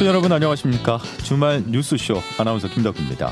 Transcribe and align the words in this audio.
청취자 0.00 0.06
여러분 0.06 0.32
안녕하십니까? 0.32 0.98
주말 1.24 1.62
뉴스쇼 1.66 2.22
아나운서 2.38 2.68
김덕입니다. 2.68 3.30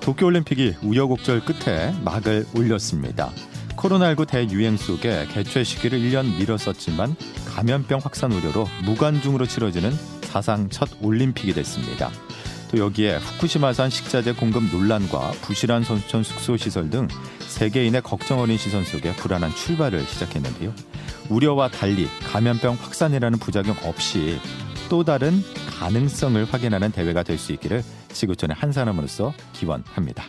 도쿄올림픽이 0.00 0.76
우여곡절 0.82 1.40
끝에 1.46 1.94
막을 2.04 2.44
올렸습니다. 2.54 3.30
코로나19 3.76 4.28
대유행 4.28 4.76
속에 4.76 5.26
개최 5.32 5.64
시기를 5.64 5.98
1년 6.00 6.36
미뤘었지만 6.38 7.16
감염병 7.46 8.00
확산 8.02 8.30
우려로 8.32 8.68
무관중으로 8.84 9.46
치러지는 9.46 9.90
사상 10.20 10.68
첫 10.68 10.90
올림픽이 11.00 11.54
됐습니다. 11.54 12.10
또 12.70 12.78
여기에 12.78 13.16
후쿠시마산 13.16 13.88
식자재 13.88 14.32
공급 14.32 14.64
논란과 14.64 15.30
부실한 15.42 15.82
선수촌 15.82 16.24
숙소 16.24 16.58
시설 16.58 16.90
등 16.90 17.08
세계인의 17.40 18.02
걱정 18.02 18.40
어린 18.40 18.58
시선 18.58 18.84
속에 18.84 19.14
불안한 19.14 19.54
출발을 19.54 20.02
시작했는데요. 20.02 20.74
우려와 21.30 21.70
달리 21.70 22.06
감염병 22.30 22.74
확산이라는 22.74 23.38
부작용 23.38 23.76
없이 23.84 24.38
또 24.88 25.02
다른 25.02 25.42
가능성을 25.78 26.44
확인하는 26.46 26.90
대회가 26.90 27.22
될 27.22 27.36
수 27.38 27.52
있기를 27.52 27.82
지구촌의 28.12 28.56
한 28.58 28.72
사람으로서 28.72 29.34
기원합니다. 29.52 30.24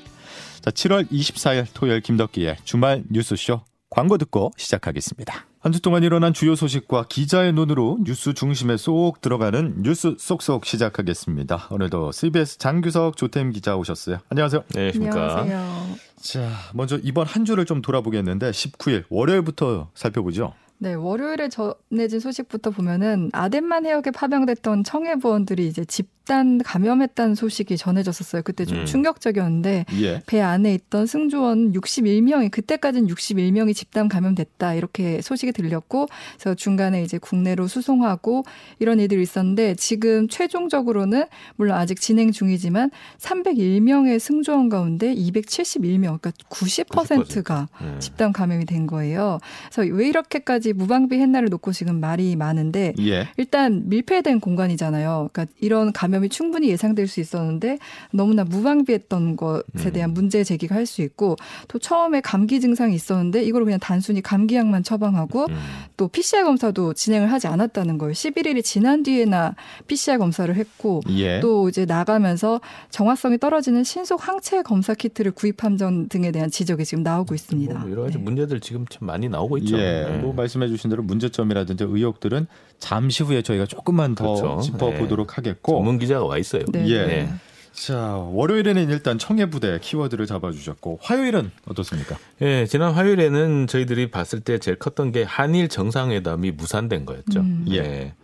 자, 0.61 0.71
7월 0.71 1.09
24일 1.09 1.65
토요일 1.73 2.01
김덕기의 2.01 2.57
주말 2.65 3.03
뉴스쇼 3.09 3.61
광고 3.89 4.17
듣고 4.17 4.51
시작하겠습니다. 4.57 5.45
한 5.59 5.71
주 5.71 5.81
동안 5.81 6.03
일어난 6.03 6.33
주요 6.33 6.55
소식과 6.55 7.05
기자의 7.09 7.51
눈으로 7.53 7.97
뉴스 8.03 8.33
중심에 8.33 8.77
쏙 8.77 9.19
들어가는 9.21 9.81
뉴스 9.83 10.15
쏙쏙 10.19 10.65
시작하겠습니다. 10.65 11.67
오늘도 11.71 12.11
CBS 12.11 12.57
장규석 12.57 13.15
조태임 13.17 13.51
기자 13.51 13.75
오셨어요. 13.77 14.19
안녕하세요. 14.29 14.63
네, 14.69 14.91
안녕하십니까. 14.93 15.39
안녕하세요. 15.41 15.95
자, 16.21 16.49
먼저 16.73 16.97
이번 17.03 17.25
한 17.27 17.43
주를 17.45 17.65
좀 17.65 17.81
돌아보겠는데 17.81 18.51
19일 18.51 19.05
월요일부터 19.09 19.89
살펴보죠. 19.93 20.53
네, 20.79 20.93
월요일에 20.93 21.49
전해진 21.49 22.19
소식부터 22.19 22.69
보면은 22.69 23.29
아덴만 23.33 23.85
해역에 23.85 24.11
파병됐던 24.11 24.83
청해부원들이 24.83 25.67
이제 25.67 25.83
집 25.85 26.16
단 26.27 26.57
감염했다는 26.57 27.35
소식이 27.35 27.77
전해졌었어요. 27.77 28.41
그때 28.41 28.65
좀 28.65 28.79
음. 28.79 28.85
충격적이었는데 28.85 29.85
예. 30.01 30.21
배 30.27 30.41
안에 30.41 30.73
있던 30.73 31.05
승조원 31.05 31.71
61명이 31.71 32.51
그때까지는 32.51 33.07
61명이 33.07 33.73
집단 33.73 34.09
감염됐다 34.09 34.73
이렇게 34.73 35.21
소식이 35.21 35.53
들렸고 35.53 36.07
그래서 36.33 36.53
중간에 36.53 37.01
이제 37.01 37.17
국내로 37.17 37.67
수송하고 37.67 38.43
이런 38.79 38.99
일들이 38.99 39.21
있었는데 39.21 39.75
지금 39.75 40.27
최종적으로는 40.27 41.27
물론 41.55 41.77
아직 41.77 42.01
진행 42.01 42.33
중이지만 42.33 42.91
301명의 43.19 44.19
승조원 44.19 44.67
가운데 44.67 45.15
271명 45.15 46.19
그러니까 46.19 46.31
90%가 46.49 47.69
네. 47.81 47.99
집단 47.99 48.33
감염이 48.33 48.65
된 48.65 48.85
거예요. 48.85 49.39
그래서 49.71 49.95
왜 49.95 50.09
이렇게까지 50.09 50.73
무방비 50.73 51.19
했나를 51.19 51.47
놓고 51.49 51.71
지금 51.71 52.01
말이 52.01 52.35
많은데 52.35 52.95
예. 52.99 53.29
일단 53.37 53.87
밀폐된 53.87 54.41
공간이잖아요. 54.41 55.29
그러니까 55.31 55.45
이런 55.61 55.93
감염 55.93 56.16
이 56.25 56.29
충분히 56.29 56.69
예상될 56.69 57.07
수 57.07 57.19
있었는데 57.19 57.77
너무나 58.11 58.43
무방비했던 58.43 59.35
것에 59.35 59.63
음. 59.75 59.93
대한 59.93 60.13
문제 60.13 60.43
제기가 60.43 60.75
할 60.75 60.87
수 60.87 61.03
있고 61.03 61.35
또 61.67 61.77
처음에 61.77 62.21
감기 62.21 62.59
증상이 62.59 62.95
있었는데 62.95 63.43
이걸 63.43 63.63
그냥 63.65 63.79
단순히 63.79 64.21
감기약만 64.21 64.81
처방하고 64.83 65.45
음. 65.49 65.55
또 65.97 66.07
PCR 66.07 66.45
검사도 66.45 66.93
진행을 66.93 67.31
하지 67.31 67.47
않았다는 67.47 67.99
거예요. 67.99 68.13
11일이 68.13 68.63
지난 68.63 69.03
뒤에나 69.03 69.53
PCR 69.87 70.17
검사를 70.17 70.53
했고 70.55 71.01
예. 71.09 71.39
또 71.41 71.69
이제 71.69 71.85
나가면서 71.85 72.61
정확성이 72.89 73.37
떨어지는 73.37 73.83
신속 73.83 74.27
항체 74.27 74.63
검사 74.63 74.93
키트를 74.95 75.31
구입한 75.31 75.77
점 75.77 76.07
등에 76.07 76.31
대한 76.31 76.49
지적이 76.49 76.85
지금 76.85 77.03
나오고 77.03 77.35
있습니다. 77.35 77.77
뭐 77.77 77.91
여러 77.91 78.03
가지 78.03 78.17
네. 78.17 78.23
문제들 78.23 78.59
지금 78.61 78.85
참 78.89 79.05
많이 79.07 79.29
나오고 79.29 79.57
있죠. 79.59 79.77
예, 79.77 80.07
네. 80.09 80.17
뭐 80.19 80.33
말씀해 80.33 80.67
주신 80.67 80.89
대로 80.89 81.03
문제점이라든지 81.03 81.83
의혹들은 81.83 82.47
잠시 82.79 83.23
후에 83.23 83.41
저희가 83.41 83.65
조금만 83.65 84.15
더 84.15 84.35
그렇죠. 84.35 84.61
짚어보도록 84.61 85.37
하겠고. 85.37 85.73
전문 85.73 85.97
기자가 85.99 86.25
와 86.25 86.37
있어요. 86.37 86.63
네. 86.71 86.87
예. 86.87 87.05
네. 87.05 87.29
자, 87.73 88.15
월요일에는 88.15 88.89
일단 88.89 89.19
청해 89.19 89.51
부대 89.51 89.77
키워드를 89.79 90.25
잡아주셨고 90.25 90.99
화요일은 91.01 91.51
어떻습니까? 91.67 92.17
예, 92.41 92.65
지난 92.65 92.91
화요일에는 92.91 93.67
저희들이 93.67 94.09
봤을 94.09 94.39
때 94.39 94.57
제일 94.57 94.79
컸던 94.79 95.11
게 95.11 95.21
한일 95.21 95.69
정상회담이 95.69 96.51
무산된 96.51 97.05
거였죠. 97.05 97.39
음. 97.41 97.65
예. 97.69 98.15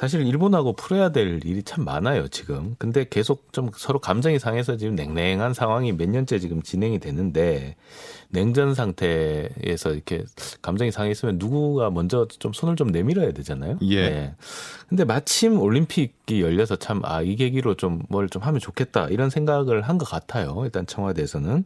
예. 0.00 0.02
사실 0.02 0.26
일본하고 0.26 0.72
풀어야 0.72 1.10
될 1.10 1.40
일이 1.44 1.62
참 1.62 1.84
많아요, 1.84 2.28
지금. 2.28 2.74
근데 2.78 3.04
계속 3.08 3.52
좀 3.52 3.70
서로 3.76 3.98
감정이 3.98 4.38
상해서 4.38 4.76
지금 4.76 4.94
냉랭한 4.94 5.52
상황이 5.52 5.92
몇 5.92 6.08
년째 6.08 6.38
지금 6.38 6.62
진행이 6.62 7.00
되는데 7.00 7.76
냉전 8.30 8.74
상태에서 8.74 9.92
이렇게 9.92 10.24
감정이 10.62 10.90
상했으면 10.90 11.36
누구가 11.38 11.90
먼저 11.90 12.26
좀 12.26 12.52
손을 12.52 12.76
좀 12.76 12.88
내밀어야 12.88 13.32
되잖아요. 13.32 13.78
예. 13.90 14.34
근데 14.88 15.04
마침 15.04 15.60
올림픽이 15.60 16.40
열려서 16.40 16.76
참 16.76 17.00
아, 17.04 17.22
이 17.22 17.36
계기로 17.36 17.74
좀뭘좀 17.74 18.42
하면 18.42 18.60
좋겠다 18.60 19.08
이런 19.08 19.30
생각을 19.30 19.82
한 19.82 19.98
것 19.98 20.08
같아요. 20.08 20.62
일단 20.64 20.86
청와대에서는. 20.86 21.64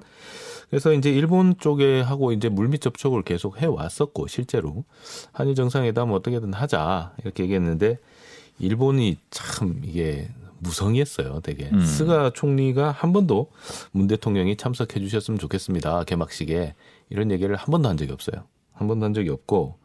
그래서 0.71 0.93
이제 0.93 1.11
일본 1.11 1.57
쪽에 1.59 2.01
하고 2.01 2.33
이제 2.33 2.49
물밑 2.49 2.81
접촉을 2.81 3.23
계속 3.23 3.61
해 3.61 3.67
왔었고 3.67 4.27
실제로 4.27 4.85
한일 5.33 5.55
정상회담 5.55 6.13
어떻게든 6.13 6.53
하자 6.53 7.15
이렇게 7.23 7.45
얘기했는데 7.45 7.99
일본이 8.59 9.19
참 9.31 9.83
이게 9.85 10.29
무성의했어요, 10.59 11.41
되게. 11.41 11.69
음. 11.73 11.81
스가 11.81 12.31
총리가 12.31 12.91
한 12.91 13.13
번도 13.13 13.51
문 13.93 14.07
대통령이 14.07 14.57
참석해 14.57 14.99
주셨으면 15.01 15.39
좋겠습니다. 15.39 16.05
개막식에. 16.05 16.75
이런 17.11 17.31
얘기를 17.31 17.55
한 17.55 17.67
번도 17.67 17.89
한 17.89 17.97
적이 17.97 18.13
없어요. 18.13 18.45
한 18.73 18.89
번도 18.89 19.05
한 19.05 19.15
적이 19.15 19.31
없고 19.31 19.77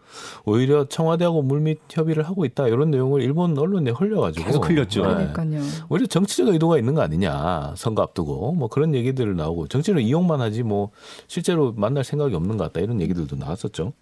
오히려 0.45 0.85
청와대하고 0.85 1.41
물밑 1.41 1.79
협의를 1.89 2.23
하고 2.23 2.45
있다 2.45 2.67
이런 2.67 2.91
내용을 2.91 3.21
일본 3.21 3.57
언론에 3.57 3.91
흘려가지고 3.91 4.45
계속 4.45 4.69
흘렸죠. 4.69 5.05
네. 5.05 5.31
그러니까요. 5.33 5.61
오히려 5.89 6.07
정치적 6.07 6.47
의도가 6.49 6.77
있는 6.77 6.95
거 6.95 7.01
아니냐 7.01 7.73
선거 7.77 8.01
앞두고 8.01 8.53
뭐 8.53 8.67
그런 8.67 8.95
얘기들 8.95 9.35
나오고 9.35 9.67
정치를 9.67 10.01
이용만 10.01 10.41
하지 10.41 10.63
뭐 10.63 10.91
실제로 11.27 11.73
만날 11.73 12.03
생각이 12.03 12.35
없는 12.35 12.57
것 12.57 12.65
같다 12.65 12.81
이런 12.81 13.01
얘기들도 13.01 13.35
나왔었죠. 13.35 13.93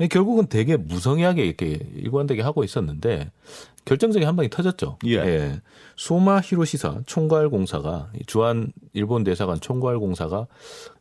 예, 0.00 0.08
결국은 0.08 0.46
되게 0.48 0.76
무성의하게 0.76 1.44
이렇게 1.44 1.78
일관되게 1.96 2.42
하고 2.42 2.64
있었는데 2.64 3.30
결정적인 3.84 4.26
한 4.26 4.36
방이 4.36 4.48
터졌죠. 4.48 4.98
예. 5.06 5.60
소마 5.96 6.40
히로시사 6.40 7.00
총괄 7.06 7.50
공사가 7.50 8.10
주한 8.26 8.72
일본 8.92 9.24
대사관 9.24 9.60
총괄 9.60 9.98
공사가 9.98 10.46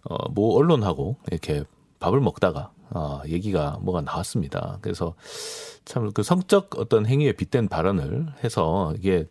어, 0.04 0.30
모 0.32 0.58
언론하고 0.58 1.16
이렇게 1.32 1.64
밥을 2.00 2.20
먹다가 2.20 2.72
어, 2.94 3.22
얘기가 3.28 3.80
뭐가 3.82 4.02
나왔습니다. 4.02 4.78
그래서 4.82 5.16
참 5.86 6.12
그 6.14 6.24
성적 6.24 6.78
어떤 6.80 7.06
행위에 7.06 7.34
빗댄 7.34 7.68
발언을 7.68 8.28
해서 8.44 8.94
이게 8.98 9.28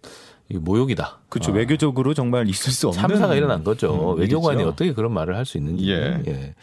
이 0.48 0.58
모욕이다. 0.58 1.20
그렇죠. 1.30 1.52
어, 1.52 1.54
외교적으로 1.54 2.12
정말 2.12 2.48
있을 2.48 2.72
수 2.72 2.88
없는 2.88 3.00
참사가 3.00 3.34
일어난 3.34 3.64
거죠. 3.64 4.14
음, 4.14 4.18
외교관이. 4.20 4.62
어떻게 4.64 4.92
그런 4.92 5.12
말을 5.14 5.34
할 5.36 5.46
수 5.46 5.56
있는지. 5.56 5.88
예. 5.90 6.54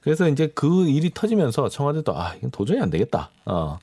그래서 0.00 0.28
이제 0.28 0.46
그 0.54 0.86
일이 0.88 1.10
터지면서 1.12 1.68
청와대도 1.68 2.16
아, 2.16 2.34
이건 2.38 2.50
도저히 2.50 2.80
안 2.80 2.88
되겠다. 2.90 3.30
어. 3.44 3.78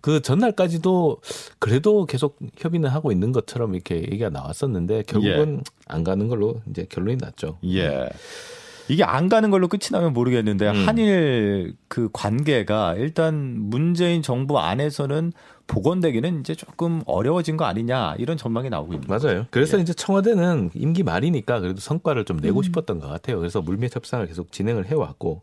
그 0.00 0.20
전날까지도 0.20 1.20
그래도 1.58 2.04
계속 2.06 2.38
협의는 2.58 2.88
하고 2.90 3.10
있는 3.10 3.32
것처럼 3.32 3.74
이렇게 3.74 3.96
얘기가 3.96 4.28
나왔었는데 4.30 5.02
결국은 5.06 5.62
안 5.88 6.04
가는 6.04 6.28
걸로 6.28 6.60
이제 6.70 6.86
결론이 6.88 7.16
났죠. 7.16 7.58
예. 7.64 8.08
이게 8.88 9.04
안 9.04 9.28
가는 9.28 9.50
걸로 9.50 9.68
끝이 9.68 9.88
나면 9.90 10.12
모르겠는데 10.12 10.70
음. 10.70 10.86
한일 10.86 11.74
그 11.88 12.08
관계가 12.12 12.94
일단 12.96 13.54
문재인 13.58 14.22
정부 14.22 14.58
안에서는 14.58 15.32
복원되기는 15.66 16.40
이제 16.40 16.54
조금 16.54 17.02
어려워진 17.06 17.56
거 17.56 17.64
아니냐 17.64 18.16
이런 18.18 18.36
전망이 18.36 18.68
나오고 18.68 18.92
있는 18.94 19.08
거죠. 19.08 19.28
맞아요. 19.28 19.46
그래서 19.50 19.78
예. 19.78 19.82
이제 19.82 19.94
청와대는 19.94 20.70
임기 20.74 21.02
말이니까 21.02 21.60
그래도 21.60 21.80
성과를 21.80 22.24
좀 22.26 22.36
내고 22.36 22.60
음. 22.60 22.62
싶었던 22.62 23.00
것 23.00 23.08
같아요. 23.08 23.38
그래서 23.38 23.62
물밑 23.62 23.96
협상을 23.96 24.26
계속 24.26 24.52
진행을 24.52 24.86
해왔고 24.86 25.42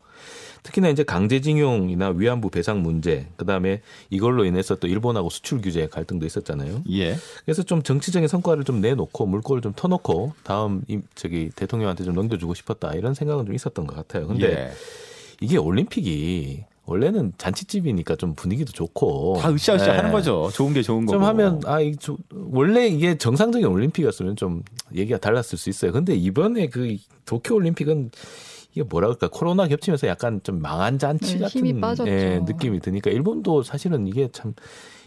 특히나 0.64 0.90
이제 0.90 1.04
강제징용이나 1.04 2.10
위안부 2.10 2.50
배상 2.50 2.82
문제, 2.84 3.28
그 3.36 3.46
다음에 3.46 3.82
이걸로 4.10 4.46
인해서 4.46 4.76
또 4.76 4.88
일본하고 4.88 5.30
수출 5.30 5.60
규제 5.62 5.88
갈등도 5.88 6.26
있었잖아요. 6.26 6.84
예. 6.92 7.16
그래서 7.46 7.64
좀 7.64 7.82
정치적인 7.82 8.28
성과를 8.28 8.64
좀 8.64 8.80
내놓고 8.80 9.26
물꼬를 9.26 9.62
좀 9.62 9.74
터놓고 9.76 10.34
다음 10.44 10.84
임- 10.88 11.04
저기 11.16 11.50
대통령한테 11.56 12.04
좀 12.04 12.14
넘겨주고 12.14 12.54
싶었다 12.54 12.94
이런 12.94 13.14
생각은 13.14 13.46
좀 13.48 13.56
있었던 13.56 13.88
것 13.88 13.96
같아요. 13.96 14.28
근데 14.28 14.52
예. 14.68 14.72
이게 15.42 15.58
올림픽이 15.58 16.66
원래는 16.86 17.34
잔치집이니까 17.38 18.16
좀 18.18 18.34
분위기도 18.36 18.72
좋고 18.72 19.38
다 19.42 19.50
으쌰으쌰 19.52 19.86
네. 19.86 19.92
하는 19.98 20.12
거죠. 20.12 20.50
좋은 20.54 20.74
게 20.74 20.82
좋은 20.82 21.06
거고. 21.06 21.18
좀 21.18 21.24
하면 21.24 21.62
아, 21.66 21.80
이 21.80 21.96
저- 21.98 22.18
원래 22.52 22.88
이게 22.88 23.18
정상적인 23.18 23.66
올림픽이었으면 23.68 24.36
좀 24.36 24.62
얘기가 24.94 25.18
달랐을 25.18 25.58
수 25.58 25.70
있어요. 25.70 25.92
근데 25.92 26.14
이번에 26.16 26.68
그 26.68 26.98
도쿄 27.26 27.56
올림픽은 27.56 28.12
이게 28.72 28.84
뭐라 28.84 29.08
그럴까 29.08 29.30
코로나 29.30 29.68
겹치면서 29.68 30.08
약간 30.08 30.42
좀 30.44 30.62
망한 30.62 30.98
잔치 30.98 31.34
네, 31.34 31.40
같은. 31.40 31.50
예, 32.08 32.40
느낌이 32.40 32.80
드니까 32.80 33.12
일본도 33.12 33.64
사실은 33.64 34.08
이게 34.08 34.30
참 34.32 34.54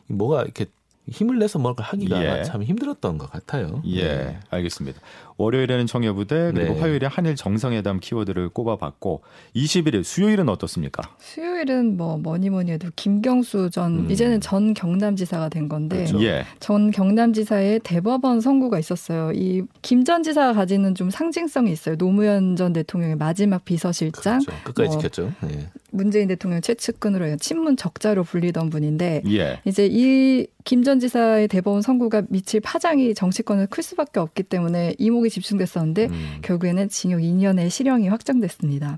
뭐가 0.09 0.43
이렇게 0.43 0.67
힘을 1.09 1.39
내서 1.39 1.59
뭔가 1.59 1.85
하기가 1.85 2.39
예. 2.39 2.43
참 2.45 2.63
힘들었던 2.63 3.19
것 3.19 3.31
같아요. 3.31 3.83
예, 3.87 4.05
네. 4.09 4.39
알겠습니다. 4.51 5.01
월요일에는 5.37 5.87
청해부대 5.87 6.53
그리고 6.55 6.75
네. 6.75 6.81
화요일에 6.81 7.07
한일 7.07 7.37
정상회담 7.37 8.01
키워드를 8.01 8.49
꼽아봤고 8.51 9.23
21일 9.55 10.03
수요일은 10.05 10.49
어떻습니까? 10.49 11.03
수요일은 11.19 11.97
뭐 11.97 12.17
뭐니 12.17 12.49
뭐니 12.51 12.71
해도 12.73 12.89
김경수 12.97 13.69
전 13.71 14.07
음. 14.07 14.11
이제는 14.11 14.41
전 14.41 14.73
경남지사가 14.75 15.49
된 15.51 15.69
건데 15.69 16.05
그렇죠. 16.07 16.23
예, 16.25 16.45
전 16.61 16.91
경남지사의 16.91 17.81
대법원 17.81 18.41
선고가 18.41 18.79
있었어요. 18.79 19.33
이 19.35 19.63
김 19.83 20.05
전 20.05 20.23
지사가 20.23 20.53
가지는 20.53 20.95
좀 20.95 21.09
상징성이 21.11 21.73
있어요. 21.73 21.97
노무현 21.97 22.57
전 22.57 22.73
대통령의 22.73 23.17
마지막 23.17 23.65
비서실장, 23.65 24.41
그렇죠. 24.41 24.63
끝까지 24.65 24.89
뭐 24.89 24.99
지켰죠. 24.99 25.33
예. 25.51 25.69
문재인 25.95 26.29
대통령 26.29 26.61
최측근으로. 26.61 27.37
친문 27.37 27.77
적자로 27.77 28.25
불리던 28.25 28.71
분인데 28.71 29.23
예, 29.29 29.61
이제 29.65 29.87
이 29.91 30.47
김 30.65 30.83
전 30.83 30.99
지사의 30.99 31.49
대법원 31.49 31.83
선고가 31.83 32.23
미칠 32.31 32.61
파장이 32.61 33.15
정치권에 33.15 33.67
클 33.67 33.83
수밖에 33.83 34.19
없기 34.21 34.45
때문에 34.45 34.95
이목이 34.99 35.29
집중됐었는데 35.31 36.07
음. 36.07 36.39
결국에는 36.43 36.89
징역 36.89 37.21
2년의 37.21 37.69
실형이 37.71 38.09
확정됐습니다. 38.09 38.97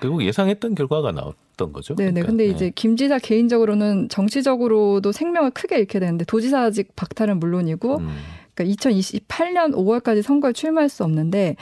결국 0.00 0.22
예상했던 0.22 0.74
결과가 0.74 1.12
나왔던 1.12 1.72
거죠. 1.72 1.94
네네. 1.94 2.10
그러니까, 2.22 2.26
근데 2.28 2.44
예. 2.46 2.48
이제 2.50 2.72
김 2.74 2.96
지사 2.96 3.18
개인적으로는 3.18 4.08
정치적으로도 4.10 5.10
생명을 5.12 5.50
크게 5.52 5.78
잃게 5.78 5.98
되는데 6.00 6.24
도지사직 6.26 6.94
박탈은 6.96 7.40
물론이고 7.40 7.96
음. 7.98 8.08
그러니까 8.60 8.64
2028년 8.64 9.72
5월까지 9.74 10.22
선거에 10.22 10.52
출마할 10.52 10.88
수 10.88 11.04
없는데 11.04 11.56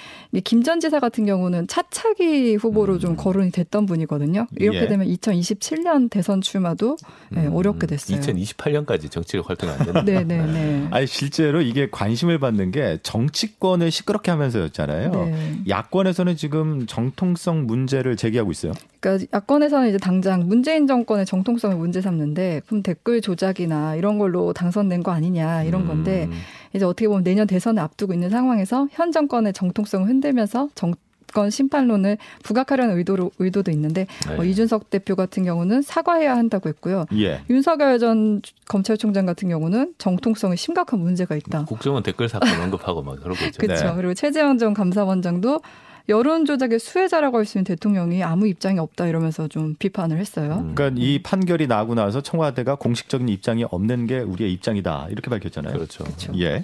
김 0.44 0.58
전 0.68 0.80
지사 0.80 1.00
같은 1.00 1.24
경우는 1.24 1.66
차차기 1.66 2.56
후보로 2.56 2.98
좀 2.98 3.12
음. 3.12 3.16
거론이 3.16 3.52
됐던 3.52 3.86
분이거든요. 3.86 4.48
이렇게 4.56 4.82
예. 4.82 4.88
되면 4.88 5.06
2027년 5.06 6.10
대선 6.10 6.42
출마도 6.42 6.96
네, 7.30 7.46
음. 7.46 7.54
어렵게 7.54 7.86
됐어요. 7.86 8.20
2028년까지 8.20 9.10
정치적 9.10 9.48
활동이 9.48 9.72
안 9.72 9.78
된다. 9.78 10.02
네네 10.04 10.24
네. 10.24 10.88
아니 10.90 11.06
실제로 11.06 11.62
이게 11.62 11.88
관심을 11.90 12.38
받는 12.38 12.72
게 12.72 12.98
정치권을 13.02 13.90
시끄럽게 13.90 14.30
하면서였잖아요. 14.32 15.10
네. 15.10 15.58
야권에서는 15.68 16.36
지금 16.36 16.86
정통성 16.86 17.66
문제를 17.66 18.16
제기하고 18.16 18.50
있어요. 18.50 18.72
그러니까 19.00 19.26
야권에서는 19.32 19.88
이제 19.88 19.96
당장 19.96 20.48
문재인 20.48 20.86
정권의 20.86 21.24
정통성을 21.24 21.76
문제 21.76 22.00
삼는데 22.02 22.62
그럼 22.66 22.82
댓글 22.82 23.20
조작이나 23.22 23.94
이런 23.94 24.18
걸로 24.18 24.52
당선된 24.52 25.02
거 25.02 25.12
아니냐 25.12 25.62
이런 25.62 25.86
건데 25.86 26.28
음. 26.30 26.32
이제 26.78 26.84
어떻게 26.84 27.08
보면 27.08 27.24
내년 27.24 27.46
대선을 27.46 27.82
앞두고 27.82 28.14
있는 28.14 28.30
상황에서 28.30 28.88
현 28.92 29.12
정권의 29.12 29.52
정통성을 29.52 30.08
흔들면서 30.08 30.68
정권 30.74 31.50
심판론을 31.50 32.16
부각하려는 32.42 32.96
의도로 32.96 33.30
의도도 33.38 33.70
있는데 33.72 34.06
네. 34.28 34.36
어, 34.38 34.44
이준석 34.44 34.88
대표 34.90 35.14
같은 35.14 35.44
경우는 35.44 35.82
사과해야 35.82 36.36
한다고 36.36 36.68
했고요. 36.70 37.04
예, 37.14 37.42
윤석열 37.50 37.98
전 37.98 38.40
검찰총장 38.66 39.26
같은 39.26 39.48
경우는 39.48 39.94
정통성에 39.98 40.56
심각한 40.56 41.00
문제가 41.00 41.36
있다. 41.36 41.64
국정원 41.66 42.02
댓글 42.02 42.28
사건 42.28 42.48
언급하고 42.60 43.02
막 43.02 43.20
그러고 43.22 43.44
있죠. 43.46 43.58
그렇죠. 43.60 43.84
네. 43.84 43.92
그리고 43.96 44.14
최재형 44.14 44.58
전 44.58 44.72
감사원장도 44.72 45.60
여론 46.08 46.46
조작의 46.46 46.78
수혜자라고 46.78 47.36
할 47.38 47.44
수 47.44 47.58
있는 47.58 47.64
대통령이 47.64 48.22
아무 48.22 48.46
입장이 48.46 48.78
없다 48.78 49.06
이러면서 49.06 49.48
좀 49.48 49.74
비판을 49.78 50.18
했어요. 50.18 50.58
음. 50.64 50.74
그러니까 50.74 51.02
이 51.02 51.22
판결이 51.22 51.66
나고 51.66 51.94
나서 51.94 52.20
청와대가 52.22 52.74
공식적인 52.76 53.28
입장이 53.28 53.64
없는 53.70 54.06
게 54.06 54.18
우리의 54.20 54.52
입장이다 54.54 55.08
이렇게 55.10 55.30
밝혔잖아요. 55.30 55.72
그렇죠. 55.74 56.04
그렇죠. 56.04 56.32
예, 56.38 56.62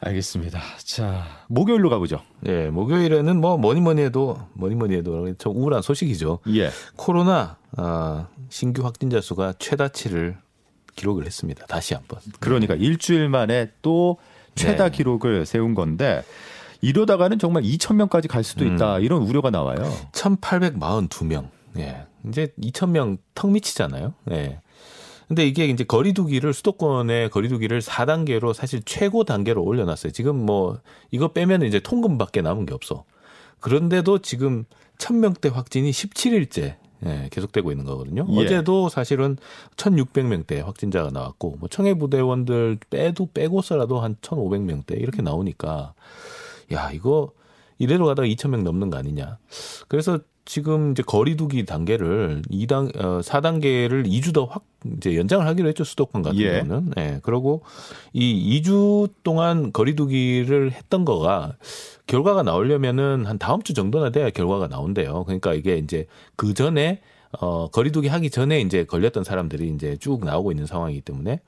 알겠습니다. 0.00 0.60
자 0.84 1.24
목요일로 1.48 1.88
가보죠. 1.90 2.20
예, 2.46 2.68
목요일에는 2.68 3.40
뭐 3.40 3.56
뭐니 3.56 3.80
뭐니 3.80 4.02
해도 4.02 4.38
뭐니 4.54 4.74
뭐니 4.74 4.96
해도 4.96 5.32
좀 5.38 5.56
우울한 5.56 5.82
소식이죠. 5.82 6.40
예, 6.54 6.70
코로나 6.96 7.56
아, 7.76 8.28
신규 8.48 8.84
확진자 8.84 9.20
수가 9.20 9.54
최다치를 9.58 10.36
기록을 10.96 11.24
했습니다. 11.24 11.64
다시 11.66 11.94
한번. 11.94 12.20
그러니까 12.40 12.74
일주일 12.74 13.28
만에 13.28 13.70
또 13.80 14.18
최다 14.54 14.90
네. 14.90 14.96
기록을 14.96 15.46
세운 15.46 15.74
건데 15.74 16.22
이러다가는 16.82 17.38
정말 17.38 17.62
2천 17.62 17.94
명까지 17.94 18.28
갈 18.28 18.44
수도 18.44 18.66
있다 18.66 18.98
음. 18.98 19.02
이런 19.02 19.22
우려가 19.22 19.50
나와요. 19.50 19.90
1,842명. 20.12 21.48
예. 21.78 22.06
이제 22.28 22.52
2,000명 22.60 23.18
턱 23.34 23.50
미치잖아요. 23.50 24.12
예. 24.32 24.60
근데 25.28 25.46
이게 25.46 25.64
이제 25.66 25.84
거리두기를 25.84 26.52
수도권의 26.52 27.30
거리두기를 27.30 27.80
4단계로 27.80 28.52
사실 28.52 28.82
최고 28.84 29.24
단계로 29.24 29.62
올려놨어요. 29.62 30.12
지금 30.12 30.36
뭐 30.44 30.78
이거 31.10 31.28
빼면 31.28 31.62
이제 31.62 31.80
통금밖에 31.80 32.42
남은 32.42 32.66
게 32.66 32.74
없어. 32.74 33.04
그런데도 33.60 34.18
지금 34.18 34.64
1,000명대 34.98 35.52
확진이 35.52 35.90
17일째 35.90 36.76
예, 37.04 37.28
계속되고 37.30 37.70
있는 37.70 37.84
거거든요. 37.84 38.26
예. 38.28 38.40
어제도 38.40 38.88
사실은 38.88 39.36
1,600명대 39.76 40.62
확진자가 40.64 41.10
나왔고 41.10 41.56
뭐 41.58 41.68
청해 41.68 41.94
부대원들 41.94 42.78
빼도 42.90 43.30
빼고서라도 43.32 44.00
한 44.00 44.16
1,500명대 44.16 45.00
이렇게 45.00 45.22
나오니까 45.22 45.94
야 46.72 46.90
이거 46.92 47.32
이대로 47.78 48.06
가다가 48.06 48.26
2,000명 48.28 48.62
넘는 48.62 48.90
거 48.90 48.96
아니냐. 48.98 49.38
그래서 49.88 50.20
지금 50.44 50.90
이제 50.90 51.02
거리두기 51.04 51.64
단계를 51.66 52.42
2단 52.50 52.96
어 52.96 53.20
4단계를 53.20 54.06
2주 54.06 54.34
더 54.34 54.46
확 54.46 54.64
이제 54.96 55.16
연장을 55.16 55.46
하기로 55.46 55.68
했죠. 55.68 55.84
수도권 55.84 56.22
같은 56.22 56.40
예. 56.40 56.62
경우는. 56.62 56.92
예. 56.98 57.20
그리고 57.22 57.62
이 58.12 58.60
2주 58.62 59.08
동안 59.22 59.72
거리두기를 59.72 60.72
했던 60.72 61.04
거가 61.04 61.56
결과가 62.06 62.42
나오려면은 62.42 63.24
한 63.26 63.38
다음 63.38 63.62
주 63.62 63.72
정도나 63.74 64.10
돼야 64.10 64.30
결과가 64.30 64.66
나온대요. 64.66 65.24
그러니까 65.24 65.54
이게 65.54 65.76
이제 65.76 66.06
그 66.36 66.54
전에 66.54 67.00
어 67.40 67.68
거리두기 67.68 68.08
하기 68.08 68.30
전에 68.30 68.60
이제 68.60 68.84
걸렸던 68.84 69.24
사람들이 69.24 69.68
이제 69.68 69.96
쭉 69.98 70.24
나오고 70.24 70.50
있는 70.52 70.66
상황이기 70.66 71.00
때문에 71.02 71.40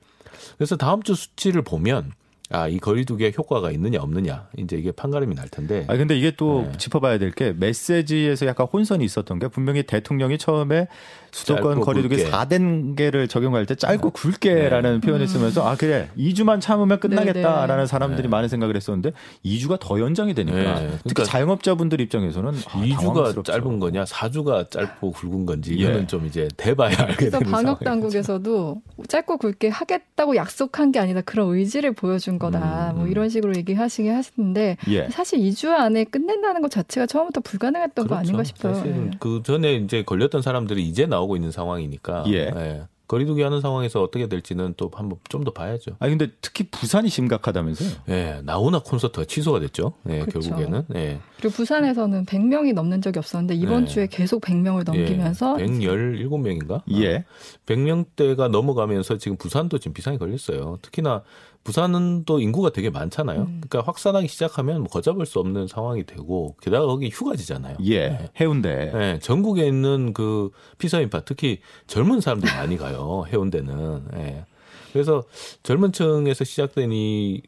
그래서 0.57 0.77
다음 0.77 1.03
주 1.03 1.15
수치를 1.15 1.61
보면 1.63 2.11
아, 2.51 2.67
이 2.67 2.77
거리두기에 2.77 3.33
효과가 3.37 3.71
있느냐 3.71 3.99
없느냐 4.01 4.47
이제 4.57 4.77
이게 4.77 4.91
판가름이 4.91 5.33
날 5.35 5.49
텐데. 5.49 5.85
아 5.87 5.97
근데 5.97 6.15
이게 6.17 6.31
또 6.31 6.67
네. 6.71 6.77
짚어봐야 6.77 7.17
될 7.17 7.31
게 7.31 7.53
메시지에서 7.53 8.45
약간 8.45 8.67
혼선이 8.71 9.03
있었던 9.03 9.39
게 9.39 9.47
분명히 9.47 9.83
대통령이 9.83 10.37
처음에 10.37 10.87
수도권 11.35 11.81
거리두기 11.81 12.15
굵게. 12.15 12.31
4단계를 12.31 13.29
적용할 13.29 13.65
때 13.65 13.75
짧고 13.75 14.11
굵게라는 14.11 15.01
표현을 15.01 15.27
쓰면서 15.27 15.67
아 15.67 15.75
그래 15.75 16.09
2주만 16.17 16.61
참으면 16.61 16.99
끝나겠다라는 16.99 17.83
네. 17.83 17.85
사람들이 17.85 18.23
네. 18.23 18.27
많은 18.29 18.47
생각을 18.47 18.75
했었는데 18.77 19.11
2주가 19.43 19.77
더 19.79 19.99
연장이 19.99 20.33
되니까 20.33 20.55
네. 20.57 20.63
그러니까 20.73 20.97
특히 21.05 21.25
자영업자분들 21.25 21.99
입장에서는 21.99 22.49
아, 22.49 22.81
2주가 22.81 23.01
당황스럽죠. 23.01 23.51
짧은 23.51 23.79
거냐, 23.79 24.05
4주가 24.05 24.69
짧고 24.71 25.11
굵은 25.11 25.45
건지 25.45 25.73
이거는 25.73 26.03
예. 26.03 26.07
좀 26.07 26.25
이제 26.25 26.47
대봐야 26.55 26.95
알게 26.97 27.15
그래서 27.15 27.39
되는 27.39 27.51
방역. 27.51 27.83
당국에서도 27.83 28.81
짧고 29.09 29.37
굵게 29.37 29.67
하겠다고 29.67 30.37
약속한 30.37 30.93
게 30.93 30.99
아니라 30.99 31.19
그런 31.21 31.53
의지를 31.53 31.91
보여준 31.91 32.39
거다. 32.39 32.91
음, 32.91 32.95
뭐 32.95 33.05
음. 33.05 33.11
이런 33.11 33.27
식으로 33.27 33.53
얘기하시긴 33.57 34.13
하시는데 34.13 34.77
예. 34.87 35.09
사실 35.09 35.39
2주 35.39 35.69
안에 35.69 36.05
끝낸다는 36.05 36.61
것 36.61 36.71
자체가 36.71 37.07
처음부터 37.07 37.41
불가능했던 37.41 38.07
거 38.07 38.15
아닌가 38.15 38.43
싶어요. 38.45 38.71
그렇죠. 38.71 38.87
사실은 38.89 39.11
예. 39.13 39.17
그 39.19 39.41
전에 39.43 39.73
이제 39.75 40.03
걸렸던 40.03 40.41
사람들이 40.41 40.81
이제 40.87 41.05
나오 41.05 41.24
고 41.27 41.35
있는 41.35 41.51
상황이니까 41.51 42.25
예. 42.27 42.85
거리두기 43.07 43.43
하는 43.43 43.61
상황에서 43.61 44.01
어떻게 44.01 44.27
될지는 44.27 44.73
또 44.77 44.89
한번 44.93 45.19
좀 45.29 45.43
더 45.43 45.51
봐야죠. 45.51 45.91
아 45.99 46.09
근데 46.09 46.29
특히 46.41 46.63
부산이 46.71 47.07
심각하다면서요? 47.09 47.89
예, 48.09 48.41
나오나 48.43 48.79
콘서트가 48.79 49.25
취소가 49.25 49.59
됐죠. 49.59 49.93
예, 50.09 50.21
그렇죠. 50.21 50.49
결국에는. 50.49 50.85
예. 50.95 51.19
그리고 51.37 51.53
부산에서는 51.53 52.25
100명이 52.25 52.73
넘는 52.73 53.03
적이 53.03 53.19
없었는데 53.19 53.53
이번 53.55 53.85
네. 53.85 53.91
주에 53.91 54.07
계속 54.07 54.41
100명을 54.41 54.85
넘기면서 54.85 55.57
예, 55.59 55.65
117명인가? 55.65 56.81
예. 56.93 57.25
100명대가 57.67 58.49
넘어가면서 58.49 59.19
지금 59.19 59.37
부산도 59.37 59.77
지금 59.77 59.93
비상이 59.93 60.17
걸렸어요. 60.17 60.79
특히나 60.81 61.21
부산은 61.65 62.25
또 62.25 62.39
인구가 62.39 62.69
되게 62.69 62.91
많잖아요. 62.91 63.41
음. 63.41 63.61
그러니까 63.67 63.81
확산하기 63.81 64.27
시작하면 64.27 64.81
뭐 64.81 64.87
거잡을 64.87 65.25
수 65.25 65.39
없는 65.39 65.67
상황이 65.67 66.05
되고 66.05 66.55
게다가 66.61 66.85
거기 66.85 67.09
휴가지잖아요. 67.09 67.77
예. 67.89 68.29
해운대. 68.39 68.91
네, 68.93 69.19
전국에 69.19 69.67
있는 69.67 70.13
그 70.13 70.51
피서인파 70.77 71.21
특히 71.21 71.59
젊은 71.87 72.21
사람들이 72.21 72.53
많이 72.53 72.77
가요. 72.77 73.25
해운대는. 73.33 74.05
예. 74.13 74.45
그래서 74.93 75.23
젊은 75.63 75.91
층에서 75.91 76.45
시작된 76.45 76.91
이 76.93 77.41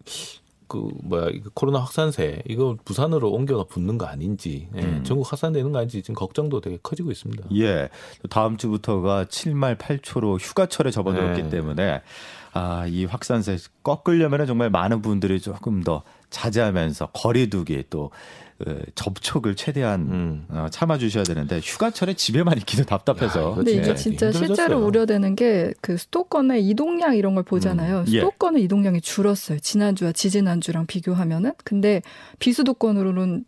그 0.67 0.89
뭐야 1.03 1.29
이 1.29 1.41
코로나 1.53 1.79
확산세 1.79 2.43
이거 2.47 2.77
부산으로 2.83 3.31
옮겨가 3.31 3.63
붙는 3.65 3.97
거 3.97 4.05
아닌지 4.05 4.67
예, 4.75 4.81
음. 4.81 5.03
전국 5.03 5.31
확산되는 5.31 5.71
거 5.71 5.79
아닌지 5.79 6.01
지금 6.01 6.15
걱정도 6.15 6.61
되게 6.61 6.77
커지고 6.83 7.11
있습니다. 7.11 7.45
예. 7.55 7.89
다음 8.29 8.57
주부터가 8.57 9.25
7말 9.25 9.77
8초로 9.77 10.39
휴가철에 10.39 10.91
접어들었기 10.91 11.43
네. 11.43 11.49
때문에 11.49 12.01
아, 12.57 12.87
이 12.87 13.05
확산세 13.05 13.57
꺾으려면 13.83 14.45
정말 14.47 14.69
많은 14.69 15.01
분들이 15.01 15.39
조금 15.39 15.83
더 15.83 16.03
자제하면서 16.29 17.07
거리두기 17.13 17.85
또 17.89 18.11
어, 18.65 18.75
접촉을 18.95 19.55
최대한 19.55 20.01
음. 20.01 20.45
어, 20.49 20.65
참아 20.71 20.97
주셔야 20.97 21.23
되는데 21.23 21.59
휴가철에 21.59 22.15
집에만 22.15 22.57
있기도 22.59 22.83
답답해서. 22.85 23.51
야, 23.51 23.55
근데 23.55 23.71
이게 23.73 23.83
진짜 23.83 23.95
진짜 23.95 24.25
힘들어졌어요. 24.27 24.55
실제로 24.55 24.85
우려되는 24.85 25.35
게 25.35 25.73
그 25.81 25.95
수도권의 25.97 26.67
이동량 26.67 27.15
이런 27.15 27.35
걸 27.35 27.43
보잖아요. 27.43 27.99
음, 27.99 28.05
예. 28.07 28.19
수도권의 28.19 28.63
이동량이 28.63 29.01
줄었어요. 29.01 29.59
지난주와 29.59 30.11
지지난주랑 30.11 30.87
비교하면은. 30.87 31.53
근데 31.63 32.01
비수도권으로는 32.39 33.45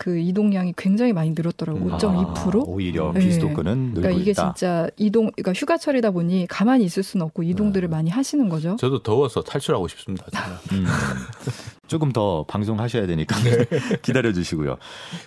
그 0.00 0.18
이동량이 0.18 0.72
굉장히 0.78 1.12
많이 1.12 1.32
늘었더라고요. 1.36 1.98
5.2%. 1.98 2.60
아, 2.60 2.64
오히려 2.66 3.12
네. 3.12 3.20
비수도권은 3.20 3.78
늘고 3.88 4.00
그러니까 4.00 4.18
이게 4.22 4.30
있다. 4.30 4.54
진짜 4.54 4.88
이동, 4.96 5.30
그러니까 5.36 5.52
휴가철이다 5.52 6.10
보니 6.12 6.46
가만히 6.48 6.84
있을 6.84 7.02
수는 7.02 7.26
없고 7.26 7.42
이동들을 7.42 7.86
네. 7.86 7.94
많이 7.94 8.08
하시는 8.08 8.48
거죠. 8.48 8.76
저도 8.80 9.02
더워서 9.02 9.42
탈출하고 9.42 9.88
싶습니다. 9.88 10.24
음. 10.72 10.86
조금 11.86 12.12
더 12.12 12.46
방송하셔야 12.48 13.06
되니까 13.08 13.36
네. 13.42 13.66
기다려 14.00 14.32
주시고요. 14.32 14.78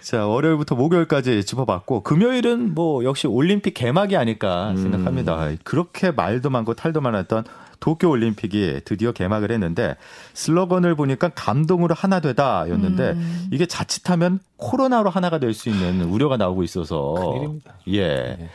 자, 0.02 0.26
월요일부터 0.26 0.74
목요일까지 0.74 1.46
짚어봤고 1.46 2.02
금요일은 2.02 2.74
뭐 2.74 3.04
역시 3.04 3.28
올림픽 3.28 3.76
개막이 3.76 4.18
아닐까 4.18 4.72
음. 4.72 4.78
생각합니다. 4.78 5.52
그렇게 5.64 6.10
말도 6.10 6.50
많고 6.50 6.74
탈도 6.74 7.00
많았던 7.00 7.44
도쿄 7.84 8.10
올림픽이 8.10 8.80
드디어 8.86 9.12
개막을 9.12 9.52
했는데 9.52 9.98
슬로건을 10.34 10.96
보니까 10.96 11.28
감동으로 11.36 11.94
하나 11.94 12.22
되다였는데 12.22 13.10
음. 13.12 13.48
이게 13.52 13.66
자칫하면 13.66 14.40
코로나로 14.56 15.10
하나가 15.10 15.38
될 15.38 15.54
수 15.54 15.68
있는 15.68 16.02
우려가 16.04 16.38
나오고 16.38 16.64
있어서 16.64 17.14
큰일입니다. 17.14 17.76
예. 17.90 18.08
네. 18.08 18.50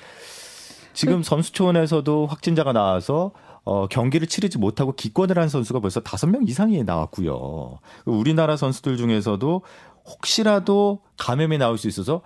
지금 0.95 1.23
선수 1.23 1.53
초원에서도 1.53 2.27
확진자가 2.27 2.73
나와서 2.73 3.33
어, 3.65 3.87
경기를 3.87 4.27
치르지 4.27 4.57
못하고 4.57 4.93
기권을 4.93 5.39
한 5.39 5.51
선수가 5.51 5.81
벌써 5.81 6.01
다섯 6.01 6.27
명 6.27 6.45
이상이 6.49 6.83
나왔고요. 6.83 7.81
우리나라 8.07 8.57
선수들 8.57 8.97
중에서도 8.97 9.63
혹시라도 10.07 11.01
감염이 11.19 11.59
나올 11.59 11.77
수 11.77 11.87
있어서 11.87 12.23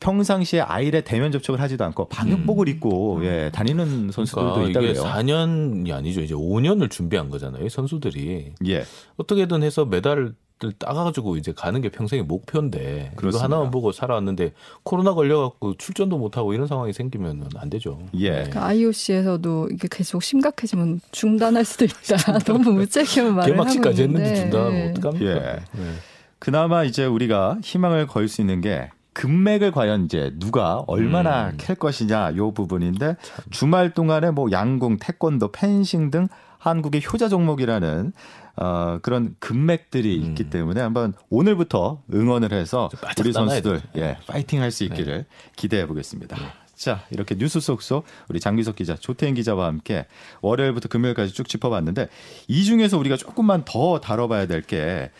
평상시에 0.00 0.60
아이의 0.60 1.02
대면 1.04 1.32
접촉을 1.32 1.60
하지도 1.60 1.84
않고 1.84 2.08
방역복을 2.08 2.68
입고 2.68 3.20
예, 3.24 3.50
다니는 3.52 4.10
선수들도 4.12 4.52
그러니까 4.54 4.70
있다 4.70 4.80
이게 4.80 4.92
그래요. 4.92 5.04
4년이 5.04 5.92
아니죠. 5.92 6.20
이제 6.20 6.34
5년을 6.34 6.90
준비한 6.90 7.30
거잖아요. 7.30 7.64
이 7.64 7.68
선수들이 7.68 8.52
예. 8.66 8.84
어떻게든 9.16 9.62
해서 9.62 9.84
메달을 9.84 10.34
따가지고 10.78 11.36
이제 11.36 11.52
가는 11.52 11.80
게 11.80 11.88
평생의 11.88 12.24
목표인데 12.24 13.12
그렇습니다. 13.16 13.44
하나만 13.44 13.70
보고 13.70 13.92
살아왔는데 13.92 14.52
코로나 14.82 15.14
걸려갖고 15.14 15.76
출전도 15.76 16.18
못하고 16.18 16.52
이런 16.52 16.66
상황이 16.66 16.92
생기면 16.92 17.48
안 17.56 17.70
되죠. 17.70 18.00
예. 18.14 18.30
네. 18.30 18.36
그러니까 18.36 18.66
IOC에서도 18.66 19.68
이게 19.72 19.88
계속 19.90 20.22
심각해지면 20.22 21.00
중단할 21.12 21.64
수도 21.64 21.84
있다. 21.84 22.38
너무 22.44 22.72
무책임한 22.72 23.34
말을 23.36 23.52
개막식까지 23.52 24.02
했는데 24.02 24.50
네. 24.50 24.90
어떡합니까? 24.90 25.24
예. 25.24 25.34
네. 25.34 25.92
그나마 26.40 26.84
이제 26.84 27.04
우리가 27.04 27.58
희망을 27.62 28.06
걸 28.06 28.28
수 28.28 28.40
있는 28.40 28.60
게 28.60 28.90
금맥을 29.18 29.72
과연 29.72 30.04
이제 30.04 30.32
누가 30.38 30.84
얼마나 30.86 31.48
음. 31.48 31.54
캘 31.58 31.74
것이냐 31.74 32.36
요 32.36 32.52
부분인데 32.52 33.16
주말 33.50 33.90
동안에 33.90 34.30
뭐 34.30 34.52
양궁, 34.52 34.98
태권도, 35.00 35.50
펜싱 35.50 36.12
등 36.12 36.28
한국의 36.58 37.02
효자 37.04 37.28
종목이라는 37.28 38.12
어, 38.56 38.98
그런 39.02 39.34
금맥들이 39.40 40.18
음. 40.18 40.22
있기 40.22 40.50
때문에 40.50 40.80
한번 40.80 41.14
오늘부터 41.30 42.00
응원을 42.14 42.52
해서 42.52 42.90
우리 43.18 43.32
선수들. 43.32 43.82
예, 43.96 44.18
파이팅 44.28 44.62
할 44.62 44.70
수 44.70 44.84
있기를 44.84 45.24
기대해 45.56 45.86
보겠습니다. 45.86 46.36
자, 46.76 47.02
이렇게 47.10 47.34
뉴스 47.36 47.58
속속 47.58 48.04
우리 48.28 48.38
장기석 48.38 48.76
기자, 48.76 48.94
조태인 48.94 49.34
기자와 49.34 49.66
함께 49.66 50.06
월요일부터 50.42 50.88
금요일까지 50.88 51.32
쭉 51.32 51.48
짚어봤는데 51.48 52.08
이 52.46 52.62
중에서 52.62 52.96
우리가 52.98 53.16
조금만 53.16 53.64
더 53.64 53.98
다뤄봐야 53.98 54.46
될 54.46 54.62
게 54.62 55.10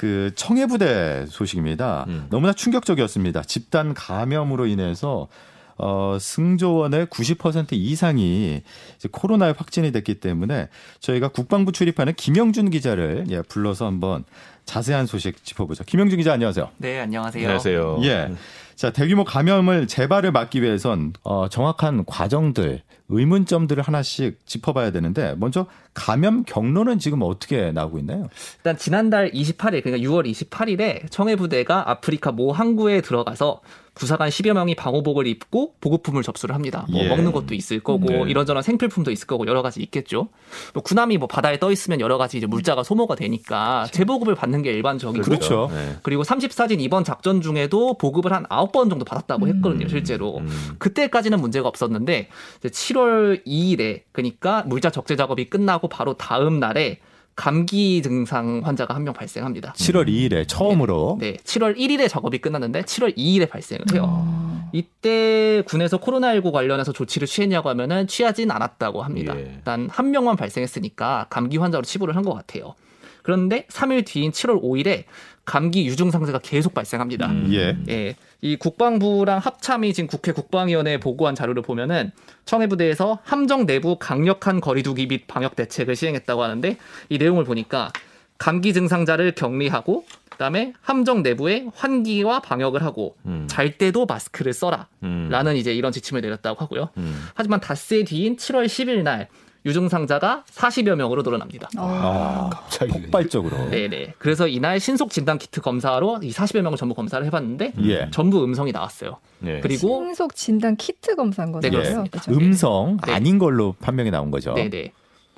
그 0.00 0.30
청해부대 0.34 1.26
소식입니다. 1.28 2.06
음. 2.08 2.26
너무나 2.30 2.54
충격적이었습니다. 2.54 3.42
집단 3.42 3.92
감염으로 3.92 4.64
인해서 4.64 5.28
어, 5.76 6.16
승조원의 6.18 7.08
90% 7.08 7.74
이상이 7.74 8.62
이제 8.96 9.08
코로나에 9.12 9.52
확진이 9.54 9.92
됐기 9.92 10.20
때문에 10.20 10.70
저희가 11.00 11.28
국방부 11.28 11.72
출입하는 11.72 12.14
김영준 12.14 12.70
기자를 12.70 13.26
예, 13.28 13.42
불러서 13.42 13.84
한번 13.84 14.24
자세한 14.64 15.04
소식 15.04 15.44
짚어보죠. 15.44 15.84
김영준 15.84 16.16
기자 16.16 16.32
안녕하세요. 16.32 16.70
네, 16.78 16.98
안녕하세요. 17.00 17.44
안녕하세요. 17.44 17.98
예. 18.04 18.32
자, 18.76 18.90
대규모 18.92 19.24
감염을 19.24 19.86
재발을 19.86 20.32
막기 20.32 20.62
위해선 20.62 21.12
어, 21.24 21.50
정확한 21.50 22.06
과정들, 22.06 22.80
의문점들을 23.10 23.82
하나씩 23.82 24.46
짚어봐야 24.46 24.92
되는데 24.92 25.34
먼저 25.36 25.66
감염 25.94 26.44
경로는 26.44 26.98
지금 26.98 27.22
어떻게 27.22 27.72
나오고 27.72 27.98
있나요? 27.98 28.28
일단 28.58 28.76
지난달 28.76 29.30
28일, 29.32 29.82
그러니까 29.82 30.08
6월 30.08 30.30
28일에 30.30 31.10
청해 31.10 31.36
부대가 31.36 31.90
아프리카 31.90 32.32
모 32.32 32.52
항구에 32.52 33.00
들어가서 33.00 33.60
부사관 33.94 34.30
10여 34.30 34.54
명이 34.54 34.76
방호복을 34.76 35.26
입고 35.26 35.74
보급품을 35.80 36.22
접수를 36.22 36.54
합니다. 36.54 36.86
뭐 36.90 37.02
예. 37.02 37.08
먹는 37.08 37.32
것도 37.32 37.54
있을 37.54 37.80
거고 37.80 38.06
네. 38.06 38.30
이런저런 38.30 38.62
생필품도 38.62 39.10
있을 39.10 39.26
거고 39.26 39.46
여러 39.46 39.62
가지 39.62 39.82
있겠죠. 39.82 40.28
뭐 40.72 40.82
군함이 40.82 41.18
뭐 41.18 41.28
바다에 41.28 41.58
떠 41.58 41.70
있으면 41.70 42.00
여러 42.00 42.16
가지 42.16 42.38
이제 42.38 42.46
물자가 42.46 42.82
소모가 42.82 43.14
되니까 43.14 43.86
재보급을 43.92 44.34
받는 44.36 44.62
게 44.62 44.72
일반적이고 44.72 45.22
그렇죠. 45.24 45.68
네. 45.72 45.96
그리고 46.02 46.22
30사진 46.22 46.80
이번 46.80 47.04
작전 47.04 47.42
중에도 47.42 47.94
보급을 47.98 48.32
한 48.32 48.44
9번 48.44 48.88
정도 48.88 49.04
받았다고 49.04 49.48
했거든요, 49.48 49.88
실제로. 49.88 50.38
음. 50.38 50.76
그때까지는 50.78 51.40
문제가 51.40 51.68
없었는데 51.68 52.28
이제 52.58 52.68
7월 52.68 53.44
2일에 53.46 54.04
그러니까 54.12 54.62
물자 54.66 54.90
적재 54.90 55.16
작업이 55.16 55.50
끝나고 55.50 55.79
바로 55.88 56.14
다음 56.14 56.60
날에 56.60 56.98
감기 57.36 58.02
증상 58.02 58.60
환자가 58.64 58.94
한 58.94 59.04
명 59.04 59.14
발생합니다. 59.14 59.72
7월 59.72 60.08
2일에 60.08 60.46
처음으로 60.46 61.16
네, 61.20 61.36
7월 61.38 61.76
1일에 61.76 62.08
작업이 62.08 62.38
끝났는데 62.38 62.82
7월 62.82 63.16
2일에 63.16 63.48
발생을 63.48 63.84
해요. 63.94 64.04
어. 64.06 64.70
이때 64.72 65.62
군에서 65.66 65.98
코로나19 65.98 66.52
관련해서 66.52 66.92
조치를 66.92 67.26
취했냐고 67.26 67.68
하면은 67.70 68.06
취하진 68.06 68.50
않았다고 68.50 69.02
합니다. 69.02 69.34
예. 69.36 69.52
일단 69.56 69.88
한 69.90 70.10
명만 70.10 70.36
발생했으니까 70.36 71.26
감기 71.30 71.56
환자로 71.56 71.82
치부를 71.82 72.14
한 72.14 72.24
것 72.24 72.34
같아요. 72.34 72.74
그런데 73.22 73.66
3일 73.68 74.04
뒤인 74.06 74.32
7월 74.32 74.62
5일에 74.62 75.04
감기 75.44 75.86
유증 75.86 76.10
상세가 76.10 76.38
계속 76.38 76.74
발생합니다. 76.74 77.26
음. 77.26 77.48
예. 77.52 77.76
예, 77.88 78.14
이 78.40 78.56
국방부랑 78.56 79.38
합참이 79.38 79.92
지금 79.92 80.06
국회 80.06 80.32
국방위원회에 80.32 80.98
보고한 81.00 81.34
자료를 81.34 81.62
보면은 81.62 82.12
청해부대에서 82.44 83.18
함정 83.24 83.66
내부 83.66 83.96
강력한 83.98 84.60
거리두기 84.60 85.06
및 85.06 85.26
방역 85.26 85.56
대책을 85.56 85.96
시행했다고 85.96 86.42
하는데 86.42 86.76
이 87.08 87.18
내용을 87.18 87.44
보니까 87.44 87.92
감기 88.38 88.72
증상자를 88.72 89.32
격리하고 89.34 90.04
그다음에 90.30 90.72
함정 90.80 91.22
내부에 91.22 91.66
환기와 91.74 92.40
방역을 92.40 92.82
하고 92.82 93.16
음. 93.26 93.46
잘 93.46 93.76
때도 93.76 94.06
마스크를 94.06 94.54
써라. 94.54 94.88
음. 95.02 95.28
라는 95.30 95.54
이제 95.56 95.74
이런 95.74 95.92
지침을 95.92 96.22
내렸다고 96.22 96.58
하고요. 96.62 96.88
음. 96.96 97.28
하지만 97.34 97.60
닷새 97.60 98.04
뒤인 98.04 98.36
7월 98.36 98.64
10일 98.64 99.02
날 99.02 99.28
유증상자가 99.64 100.44
40여 100.50 100.94
명으로 100.94 101.22
늘어납니다. 101.22 101.68
아, 101.76 102.50
갑자기 102.52 102.92
폭발적으로. 102.92 103.68
네네. 103.70 104.14
그래서 104.18 104.48
이날 104.48 104.80
신속 104.80 105.10
진단 105.10 105.38
키트 105.38 105.60
검사로 105.60 106.20
이 106.22 106.30
40여 106.30 106.62
명을 106.62 106.78
전부 106.78 106.94
검사를 106.94 107.24
해봤는데 107.26 107.74
예. 107.82 108.08
전부 108.10 108.42
음성이 108.42 108.72
나왔어요. 108.72 109.18
네. 109.40 109.60
그리고 109.60 110.04
신속 110.04 110.34
진단 110.34 110.76
키트 110.76 111.16
검사인 111.16 111.52
거죠. 111.52 111.68
네, 111.68 111.76
그렇죠? 111.76 112.04
음성 112.30 112.98
네. 113.06 113.12
아닌 113.12 113.38
걸로 113.38 113.74
판명이 113.80 114.10
나온 114.10 114.30
거죠. 114.30 114.54
네네. 114.54 114.92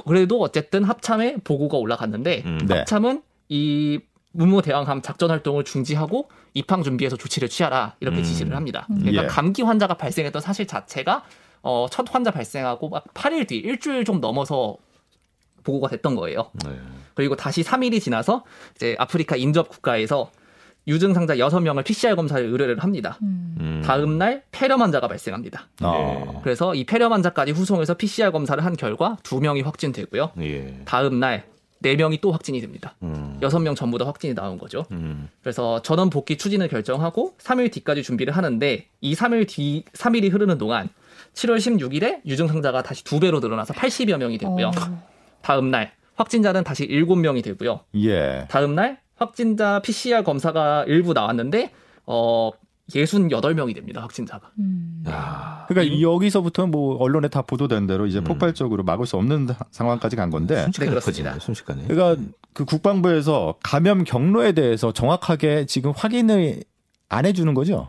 그래도 0.06 0.40
어쨌든 0.40 0.84
합참에 0.84 1.36
보고가 1.44 1.76
올라갔는데 1.78 2.42
음. 2.46 2.60
네. 2.66 2.78
합참은 2.78 3.22
이 3.48 4.00
문무 4.32 4.62
대왕함 4.62 5.02
작전 5.02 5.30
활동을 5.30 5.64
중지하고 5.64 6.28
입항 6.54 6.82
준비해서 6.82 7.16
조치를 7.16 7.48
취하라 7.48 7.96
이렇게 8.00 8.18
음. 8.18 8.22
지시를 8.22 8.56
합니다. 8.56 8.86
그러니까 8.88 9.24
예. 9.24 9.26
감기 9.26 9.62
환자가 9.62 9.94
발생했던 9.94 10.40
사실 10.40 10.66
자체가 10.66 11.24
어, 11.62 11.86
첫 11.90 12.12
환자 12.12 12.30
발생하고 12.30 12.88
막 12.88 13.04
8일 13.14 13.46
뒤 13.46 13.56
일주일 13.56 14.04
좀 14.04 14.20
넘어서 14.20 14.76
보고가 15.64 15.88
됐던 15.88 16.16
거예요. 16.16 16.50
네. 16.64 16.76
그리고 17.14 17.36
다시 17.36 17.62
3일이 17.62 18.00
지나서 18.00 18.44
이제 18.74 18.96
아프리카 18.98 19.36
인접 19.36 19.68
국가에서 19.68 20.30
유증상자 20.88 21.36
6명을 21.36 21.84
PCR 21.84 22.16
검사를 22.16 22.44
의뢰를 22.44 22.80
합니다. 22.80 23.18
음. 23.22 23.54
음. 23.60 23.82
다음 23.84 24.18
날 24.18 24.42
폐렴 24.50 24.82
환자가 24.82 25.06
발생합니다. 25.06 25.68
아. 25.80 26.40
그래서 26.42 26.74
이 26.74 26.84
폐렴 26.84 27.12
환자까지 27.12 27.52
후송해서 27.52 27.94
PCR 27.94 28.32
검사를 28.32 28.62
한 28.64 28.76
결과 28.76 29.16
2명이 29.22 29.64
확진되고요. 29.64 30.32
예. 30.40 30.80
다음 30.84 31.20
날 31.20 31.44
4명이 31.82 32.20
또 32.20 32.32
확진이 32.32 32.60
됩니다. 32.60 32.96
음. 33.02 33.38
6명 33.40 33.76
전부 33.76 33.98
다 33.98 34.06
확진이 34.06 34.34
나온 34.34 34.58
거죠. 34.58 34.84
음. 34.92 35.28
그래서 35.42 35.82
전원 35.82 36.10
복귀 36.10 36.36
추진을 36.36 36.68
결정하고 36.68 37.34
3일 37.38 37.72
뒤까지 37.72 38.02
준비를 38.02 38.36
하는데 38.36 38.86
이 39.00 39.14
3일 39.14 39.48
뒤 39.48 39.84
3일이 39.92 40.32
흐르는 40.32 40.58
동안 40.58 40.88
7월 41.34 41.56
16일에 41.58 42.24
유증 42.26 42.48
상자가 42.48 42.82
다시 42.82 43.04
두 43.04 43.20
배로 43.20 43.40
늘어나서 43.40 43.74
80여 43.74 44.18
명이 44.18 44.38
되고요. 44.38 44.68
어. 44.68 45.02
다음 45.40 45.70
날 45.70 45.92
확진자는 46.14 46.64
다시 46.64 46.86
7명이 46.86 47.42
되고요. 47.42 47.80
예. 47.96 48.46
다음 48.50 48.74
날 48.74 49.00
확진자 49.16 49.80
PCR 49.80 50.22
검사가 50.22 50.84
일부 50.86 51.12
나왔는데 51.12 51.72
어 52.06 52.50
68명이 52.90 53.74
됩니다. 53.74 54.02
확진자가. 54.02 54.50
음. 54.58 55.04
야. 55.08 55.64
그러니까 55.68 56.00
여기서부터 56.00 56.66
뭐 56.66 56.96
언론에 56.96 57.28
다 57.28 57.42
보도된 57.42 57.86
대로 57.86 58.06
이제 58.06 58.18
음. 58.18 58.24
폭발적으로 58.24 58.82
막을 58.82 59.06
수 59.06 59.16
없는 59.16 59.48
상황까지 59.70 60.16
간 60.16 60.30
건데 60.30 60.62
순식간에 60.64 60.90
네, 60.90 60.90
그렇습니다. 60.90 61.38
순식간에. 61.38 61.86
그러니까 61.86 62.22
그 62.52 62.64
국방부에서 62.64 63.54
감염 63.62 64.04
경로에 64.04 64.52
대해서 64.52 64.92
정확하게 64.92 65.66
지금 65.66 65.92
확인을 65.96 66.62
안 67.08 67.26
해주는 67.26 67.52
거죠. 67.54 67.88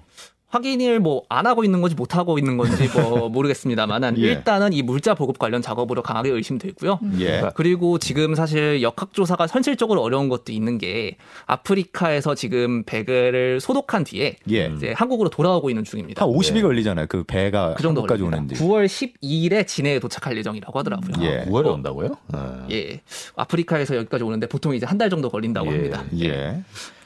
확인을 0.53 0.99
뭐 0.99 1.23
안 1.29 1.47
하고 1.47 1.63
있는 1.63 1.81
건지 1.81 1.95
못 1.95 2.15
하고 2.15 2.37
있는 2.37 2.57
건지 2.57 2.87
뭐 2.93 3.27
모르겠습니다만은 3.29 4.17
예. 4.19 4.21
일단은 4.21 4.71
이 4.73 4.83
물자 4.83 5.15
보급 5.15 5.39
관련 5.39 5.61
작업으로 5.63 6.03
강하게 6.03 6.29
의심되고요. 6.29 6.99
예. 7.19 7.49
그리고 7.55 7.97
지금 7.97 8.35
사실 8.35 8.81
역학조사가 8.83 9.47
현실적으로 9.47 10.01
어려운 10.03 10.29
것도 10.29 10.51
있는 10.51 10.77
게 10.77 11.17
아프리카에서 11.47 12.35
지금 12.35 12.83
배를 12.83 13.59
소독한 13.61 14.03
뒤에 14.03 14.35
예. 14.51 14.71
이제 14.75 14.93
한국으로 14.95 15.29
돌아오고 15.29 15.69
있는 15.69 15.83
중입니다. 15.83 16.23
한 16.23 16.29
50일 16.31 16.61
걸리잖아요. 16.61 17.07
그 17.07 17.23
배가 17.23 17.73
그 17.75 17.81
정도 17.81 18.01
한국까지 18.01 18.21
걸립니다. 18.23 18.55
오는데. 18.55 18.55
9월 18.55 18.85
12일에 18.85 19.65
진해에 19.65 19.99
도착할 19.99 20.37
예정이라고 20.37 20.77
하더라고요. 20.79 21.25
예. 21.25 21.45
9월에 21.45 21.65
온다고요? 21.73 22.15
아. 22.31 22.67
예. 22.71 23.01
아프리카에서 23.35 23.95
여기까지 23.95 24.23
오는데 24.23 24.47
보통 24.47 24.75
이제 24.75 24.85
한 24.85 24.97
달 24.97 25.09
정도 25.09 25.29
걸린다고 25.29 25.67
예. 25.67 25.71
합니다. 25.71 26.03
예. 26.19 26.61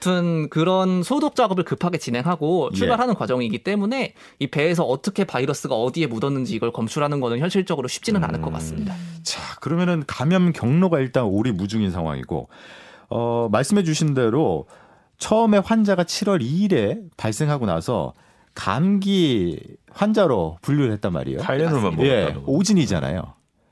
아무튼 0.07 0.49
그런 0.49 1.03
소독 1.03 1.35
작업을 1.35 1.63
급하게 1.63 1.97
진행하고 1.97 2.69
예. 2.73 2.77
출발하는 2.77 3.13
과정이기 3.15 3.59
때문에 3.63 4.13
이 4.39 4.47
배에서 4.47 4.83
어떻게 4.83 5.25
바이러스가 5.25 5.75
어디에 5.75 6.07
묻었는지 6.07 6.55
이걸 6.55 6.71
검출하는 6.71 7.19
거는 7.19 7.39
현실적으로 7.39 7.87
쉽지는 7.87 8.23
않을 8.23 8.41
것 8.41 8.51
같습니다. 8.53 8.95
자, 9.23 9.41
그러면은 9.59 10.03
감염 10.07 10.53
경로가 10.53 10.99
일단 10.99 11.25
오리무중인 11.25 11.91
상황이고 11.91 12.47
어, 13.09 13.49
말씀해 13.51 13.83
주신 13.83 14.13
대로 14.13 14.67
처음에 15.17 15.57
환자가 15.57 16.03
7월 16.03 16.41
2일에 16.41 17.01
발생하고 17.17 17.65
나서 17.65 18.13
감기 18.53 19.59
환자로 19.91 20.57
분류를 20.61 20.93
했단 20.93 21.11
말이에요. 21.11 21.39
타이레놀만 21.39 21.99
예, 22.01 22.21
먹었다고. 22.21 22.51
오진이잖아요. 22.53 23.21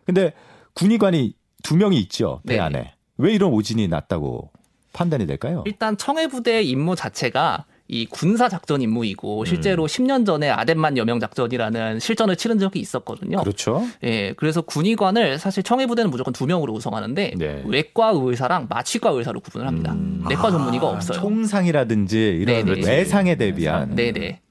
근데 0.06 0.34
군의관이 0.74 1.34
두 1.64 1.78
명이 1.78 1.98
있죠. 2.02 2.42
배 2.46 2.56
네. 2.56 2.60
안에. 2.60 2.94
왜 3.18 3.34
이런 3.34 3.52
오진이 3.52 3.88
났다고 3.88 4.52
판단이 4.96 5.28
될까요? 5.28 5.64
일단 5.66 5.98
청해부대 5.98 6.64
임무 6.64 6.96
자체가 6.96 7.66
이 7.88 8.08
군사 8.08 8.50
작전 8.50 8.82
임무이고 8.82 9.46
실제로 9.46 9.86
10년 9.86 10.26
전에 10.26 10.50
아덴만 10.50 10.98
여명 10.98 11.20
작전이라는 11.20 12.00
실전을 12.00 12.36
치른 12.36 12.58
적이 12.58 12.80
있었거든요. 12.80 13.38
그렇죠. 13.38 13.84
예, 14.04 14.34
그래서 14.34 14.62
군의관을 14.62 15.38
사실 15.38 15.62
청해 15.62 15.86
부대는 15.86 16.10
무조건 16.10 16.34
두 16.34 16.48
명으로 16.48 16.74
구성하는데 16.74 17.34
네. 17.38 17.64
외과 17.68 18.12
의사랑 18.16 18.66
마취과 18.70 19.12
의사로 19.12 19.40
구분을 19.40 19.68
합니다. 19.68 19.92
음. 19.94 20.26
내과 20.28 20.50
전문의가 20.50 20.88
없어요. 20.88 21.20
총상이라든지 21.20 22.40
이런 22.42 22.66
네네. 22.66 22.88
외상에 22.88 23.36
대비한 23.36 23.94
네네. 23.94 24.42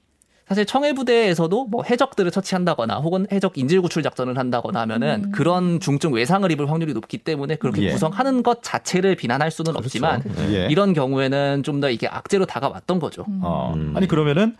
사실 0.47 0.65
청해부대에서도 0.65 1.65
뭐 1.65 1.83
해적들을 1.83 2.29
처치한다거나 2.31 2.97
혹은 2.97 3.25
해적 3.31 3.57
인질 3.57 3.81
구출 3.81 4.03
작전을 4.03 4.37
한다거나 4.37 4.81
하면은 4.81 5.23
음. 5.25 5.31
그런 5.31 5.79
중증 5.79 6.13
외상을 6.13 6.49
입을 6.51 6.69
확률이 6.69 6.93
높기 6.93 7.17
때문에 7.17 7.55
그렇게 7.55 7.81
예. 7.81 7.91
구성하는 7.91 8.43
것 8.43 8.61
자체를 8.61 9.15
비난할 9.15 9.49
수는 9.51 9.75
없지만 9.75 10.23
예. 10.51 10.67
이런 10.69 10.93
경우에는 10.93 11.63
좀 11.63 11.75
더 11.75 11.89
이게 11.89 12.07
악재로 12.07 12.45
다가왔던 12.45 12.99
거죠. 12.99 13.25
어. 13.41 13.73
음. 13.75 13.93
아니 13.97 14.07
그러면은 14.07 14.55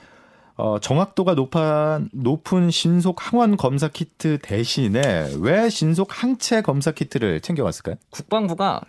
어, 0.57 0.79
정확도가 0.79 1.33
높은 1.33 2.09
높은 2.13 2.71
신속 2.71 3.17
항원 3.19 3.55
검사 3.57 3.87
키트 3.87 4.39
대신에 4.41 5.29
왜 5.39 5.69
신속 5.69 6.21
항체 6.23 6.61
검사 6.61 6.91
키트를 6.91 7.41
챙겨왔을까요? 7.41 7.95
국방부가 8.09 8.81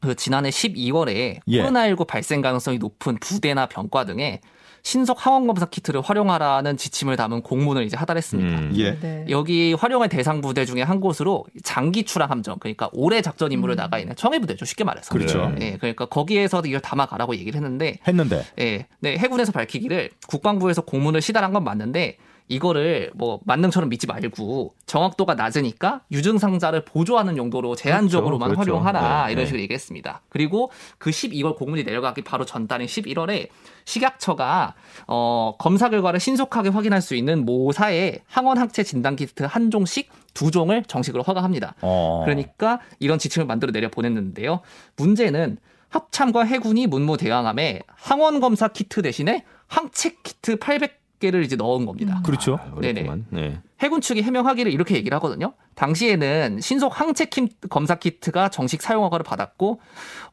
그 0.00 0.14
지난해 0.14 0.50
12월에 0.50 1.40
예. 1.46 1.62
코로나19 1.62 2.06
발생 2.06 2.40
가능성이 2.40 2.78
높은 2.78 3.16
부대나 3.20 3.66
병과 3.66 4.06
등에 4.06 4.40
신속 4.82 5.24
항원 5.24 5.46
검사 5.46 5.66
키트를 5.66 6.00
활용하라는 6.00 6.76
지침을 6.76 7.16
담은 7.16 7.42
공문을 7.42 7.84
이제 7.84 7.96
하달했습니다. 7.96 8.58
음. 8.60 8.72
예. 8.76 8.98
네. 8.98 9.24
여기 9.28 9.74
활용할 9.74 10.08
대상 10.08 10.40
부대 10.40 10.64
중에 10.64 10.82
한 10.82 11.00
곳으로 11.00 11.44
장기 11.62 12.04
출항 12.04 12.30
함정 12.30 12.58
그러니까 12.58 12.88
오래 12.92 13.20
작전 13.20 13.52
임무를 13.52 13.74
음. 13.74 13.76
나가 13.76 13.98
있는 13.98 14.16
청해 14.16 14.38
부대죠 14.40 14.64
쉽게 14.64 14.84
말해서 14.84 15.12
그렇죠. 15.12 15.52
예, 15.60 15.76
그러니까 15.76 16.06
거기에서 16.06 16.62
이걸 16.64 16.80
담아가라고 16.80 17.34
얘기를 17.36 17.56
했는데 17.56 17.98
했는데 18.06 18.44
예, 18.58 18.86
네, 19.00 19.16
해군에서 19.16 19.52
밝히기를 19.52 20.10
국방부에서 20.26 20.82
공문을 20.82 21.20
시달한 21.20 21.52
건 21.52 21.64
맞는데 21.64 22.16
이거를 22.48 23.10
뭐 23.14 23.40
만능처럼 23.44 23.88
믿지 23.88 24.06
말고 24.06 24.74
정확도가 24.86 25.34
낮으니까 25.34 26.02
유증상자를 26.10 26.84
보조하는 26.84 27.36
용도로 27.36 27.76
제한적으로만 27.76 28.50
그렇죠. 28.50 28.72
그렇죠. 28.72 28.84
활용하라 28.84 29.26
네, 29.26 29.32
이런 29.32 29.42
네. 29.42 29.46
식으로 29.46 29.62
얘기했습니다. 29.62 30.22
그리고 30.28 30.70
그 30.98 31.10
12월 31.10 31.56
공문이 31.56 31.84
내려가기 31.84 32.22
바로 32.22 32.44
전달인 32.44 32.86
11월에 32.86 33.48
식약처가 33.84 34.74
어, 35.06 35.54
검사 35.58 35.88
결과를 35.88 36.20
신속하게 36.20 36.70
확인할 36.70 37.02
수 37.02 37.14
있는 37.14 37.44
모사의 37.44 38.20
항원 38.26 38.58
항체 38.58 38.82
진단 38.82 39.16
키트 39.16 39.44
한 39.44 39.70
종씩 39.70 40.10
두 40.34 40.50
종을 40.50 40.84
정식으로 40.84 41.22
허가합니다. 41.22 41.74
어. 41.82 42.22
그러니까 42.24 42.80
이런 42.98 43.18
지침을 43.18 43.46
만들어 43.46 43.72
내려 43.72 43.88
보냈는데요. 43.90 44.60
문제는 44.96 45.58
합참과 45.90 46.44
해군이 46.44 46.86
문무 46.86 47.16
대항함에 47.16 47.82
항원 47.94 48.40
검사 48.40 48.68
키트 48.68 49.02
대신에 49.02 49.44
항체 49.66 50.16
키트 50.22 50.58
800 50.58 50.99
개를 51.20 51.44
이제 51.44 51.54
넣은 51.54 51.86
겁니다. 51.86 52.20
그렇죠. 52.24 52.58
아, 52.60 52.74
그렇구만. 52.74 53.26
네. 53.30 53.60
해군 53.80 54.00
측이 54.00 54.22
해명하기를 54.22 54.72
이렇게 54.72 54.96
얘기를 54.96 55.14
하거든요. 55.16 55.52
당시에는 55.76 56.60
신속 56.60 56.98
항체 57.00 57.26
킴 57.26 57.48
검사 57.68 57.94
키트가 57.94 58.48
정식 58.48 58.82
사용 58.82 59.04
허가를 59.04 59.22
받았고 59.22 59.80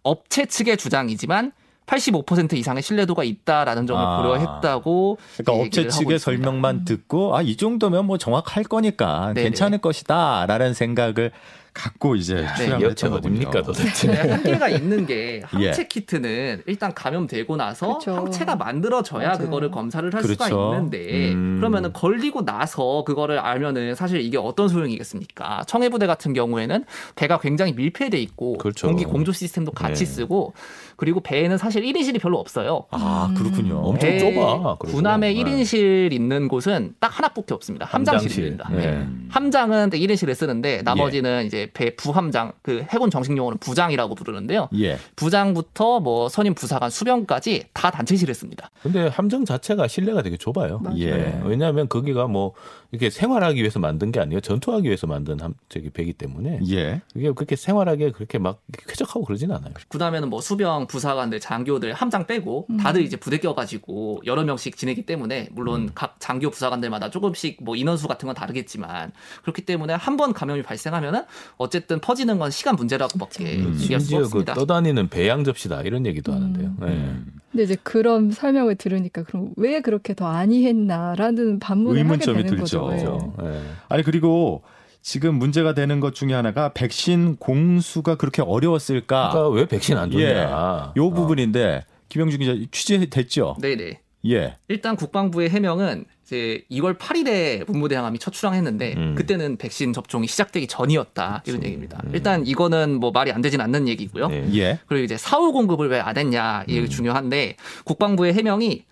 업체 0.03 0.45
측의 0.45 0.77
주장이지만 0.77 1.51
85% 1.85 2.53
이상의 2.55 2.83
신뢰도가 2.83 3.23
있다라는 3.23 3.87
점을 3.87 4.01
아. 4.03 4.17
고려했다고 4.17 5.17
그러니까 5.37 5.53
예, 5.53 5.65
업체 5.67 5.81
측의 5.83 5.87
있습니다. 5.87 6.17
설명만 6.17 6.83
듣고 6.83 7.37
아 7.37 7.41
이 7.41 7.55
정도면 7.55 8.05
뭐 8.05 8.17
정확할 8.17 8.63
거니까 8.65 9.27
네네. 9.33 9.43
괜찮을 9.43 9.77
것이다라는 9.77 10.73
생각을 10.73 11.31
갖고 11.77 12.15
이제 12.15 12.35
네, 12.35 12.55
출연을 12.55 12.89
했던 12.89 13.11
거군요. 13.11 13.51
도대체? 13.51 14.07
네, 14.07 14.31
한계가 14.31 14.67
있는 14.69 15.05
게 15.05 15.41
항체 15.45 15.81
예. 15.83 15.87
키트는 15.87 16.63
일단 16.65 16.93
감염되고 16.93 17.55
나서 17.55 17.99
그쵸. 17.99 18.15
항체가 18.15 18.55
만들어져야 18.55 19.27
맞아요. 19.27 19.37
그거를 19.37 19.69
검사를 19.69 20.11
할 20.11 20.23
수가 20.23 20.45
그렇죠. 20.45 20.73
있는데 20.73 21.33
음. 21.33 21.57
그러면은 21.57 21.93
걸리고 21.93 22.45
나서 22.45 23.03
그거를 23.05 23.37
알면은 23.37 23.93
사실 23.93 24.21
이게 24.21 24.37
어떤 24.37 24.67
소용이겠습니까? 24.67 25.65
청해부대 25.67 26.07
같은 26.07 26.33
경우에는 26.33 26.83
배가 27.15 27.39
굉장히 27.39 27.73
밀폐돼 27.73 28.17
있고 28.17 28.57
그렇죠. 28.57 28.87
공기 28.87 29.05
공조 29.05 29.31
시스템도 29.31 29.71
같이 29.71 30.05
네. 30.05 30.11
쓰고 30.11 30.53
그리고 30.97 31.19
배에는 31.19 31.57
사실 31.57 31.83
1인실이 31.83 32.19
별로 32.19 32.39
없어요. 32.39 32.85
아 32.89 33.33
그렇군요. 33.37 33.77
엄청 33.77 34.09
배 34.09 34.17
좁아. 34.17 34.75
군함에 34.77 35.33
네. 35.33 35.43
1인실 35.43 36.11
있는 36.11 36.47
곳은 36.47 36.95
딱 36.99 37.07
하나밖에 37.17 37.53
없습니다. 37.53 37.85
함장실입니다. 37.85 38.65
함장실. 38.65 38.91
네. 38.91 39.07
함장은 39.29 39.91
1인실을 39.91 40.33
쓰는데 40.33 40.81
나머지는 40.81 41.45
이제 41.45 41.69
배 41.73 41.95
부함장 41.95 42.53
그 42.63 42.83
해군 42.89 43.11
정식 43.11 43.37
용어는 43.37 43.59
부장이라고 43.59 44.15
부르는데요. 44.15 44.69
예. 44.79 44.97
부장부터 45.15 45.99
뭐 45.99 46.29
선임 46.29 46.55
부사관 46.55 46.89
수병까지 46.89 47.65
다 47.73 47.91
단체실에 47.91 48.33
씁니다. 48.33 48.71
근데 48.81 49.07
함정 49.07 49.45
자체가 49.45 49.87
실내가 49.87 50.23
되게 50.23 50.35
좁아요. 50.35 50.79
맞아요. 50.79 50.97
예. 50.97 51.11
네. 51.11 51.41
왜냐하면 51.45 51.87
거기가 51.87 52.27
뭐 52.27 52.53
이렇게 52.91 53.11
생활하기 53.11 53.59
위해서 53.59 53.79
만든 53.79 54.11
게 54.11 54.19
아니에요. 54.19 54.39
전투하기 54.39 54.87
위해서 54.87 55.05
만든 55.05 55.39
함 55.41 55.53
저기 55.69 55.91
배기 55.91 56.13
때문에 56.13 56.59
예. 56.71 57.01
이게 57.15 57.31
그렇게 57.31 57.55
생활하게 57.55 58.11
그렇게 58.11 58.39
막 58.39 58.61
쾌적하고 58.87 59.25
그러진 59.25 59.51
않아요. 59.51 59.73
그다음에는 59.89 60.29
뭐 60.29 60.41
수병 60.41 60.86
부사관들 60.87 61.39
장교들 61.39 61.93
함장 61.93 62.25
빼고 62.27 62.67
다들 62.81 63.01
이제 63.03 63.15
부대 63.17 63.37
껴가지고 63.37 64.21
여러 64.25 64.43
명씩 64.43 64.75
지내기 64.77 65.05
때문에 65.05 65.49
물론 65.51 65.91
각 65.93 66.15
장교 66.19 66.49
부사관들마다 66.49 67.09
조금씩 67.09 67.63
뭐 67.63 67.75
인원수 67.75 68.07
같은 68.07 68.25
건 68.27 68.35
다르겠지만 68.35 69.11
그렇기 69.43 69.63
때문에 69.63 69.93
한 69.93 70.17
번 70.17 70.33
감염이 70.33 70.63
발생하면은 70.63 71.25
어쨌든 71.57 71.99
퍼지는 71.99 72.39
건 72.39 72.49
시간 72.49 72.75
문제라고밖에 72.75 73.57
음, 73.57 73.77
얘기할 73.79 73.99
수 74.01 74.07
심지어 74.07 74.17
그 74.19 74.25
없습니다. 74.25 74.53
떠다니는 74.55 75.09
배양 75.09 75.43
접시다 75.43 75.81
이런 75.81 76.07
얘기도 76.07 76.33
하는데요. 76.33 76.73
네. 76.79 76.87
음. 76.87 77.33
근데 77.51 77.63
이제 77.63 77.77
그런 77.83 78.31
설명을 78.31 78.75
들으니까 78.77 79.21
그럼 79.23 79.51
왜 79.57 79.81
그렇게 79.81 80.15
더 80.15 80.25
아니했나라는 80.27 81.59
반문을 81.59 82.09
하게 82.09 82.17
되는 82.25 82.45
들죠. 82.47 82.81
거죠. 82.81 82.89
예. 82.93 82.97
그렇죠. 82.97 83.33
네. 83.41 83.61
아니 83.89 84.03
그리고 84.03 84.63
지금 85.07 85.35
문제가 85.35 85.73
되는 85.73 86.01
것 86.01 86.13
중에 86.13 86.33
하나가 86.33 86.73
백신 86.73 87.37
공수가 87.37 88.15
그렇게 88.15 88.41
어려웠을까? 88.41 89.29
그러니까 89.29 89.49
왜 89.55 89.65
백신 89.65 89.95
안 89.95 90.11
줬냐? 90.11 90.25
예. 90.25 90.35
어. 90.43 90.93
요 90.97 91.11
부분인데 91.11 91.85
김영준 92.09 92.41
기자 92.41 92.53
취재됐죠? 92.69 93.55
네네. 93.61 94.01
예. 94.25 94.57
일단 94.67 94.97
국방부의 94.97 95.49
해명은 95.49 96.03
이제 96.25 96.65
2월 96.69 96.97
8일에 96.97 97.65
문무대항함이 97.71 98.19
첫 98.19 98.31
출항했는데 98.31 98.95
음. 98.97 99.15
그때는 99.15 99.55
백신 99.55 99.93
접종이 99.93 100.27
시작되기 100.27 100.67
전이었다 100.67 101.41
이런 101.47 101.63
얘기입니다. 101.63 102.01
음. 102.03 102.11
일단 102.13 102.45
이거는 102.45 102.99
뭐 102.99 103.11
말이 103.11 103.31
안 103.31 103.39
되진 103.41 103.61
않는 103.61 103.87
얘기고요. 103.87 104.27
네. 104.27 104.49
예. 104.55 104.79
그리고 104.87 105.05
이제 105.05 105.15
사후 105.15 105.53
공급을 105.53 105.87
왜 105.87 106.01
안 106.01 106.17
했냐 106.17 106.65
이게 106.67 106.81
음. 106.81 106.89
중요한데 106.89 107.55
국방부의 107.85 108.33
해명이 108.33 108.83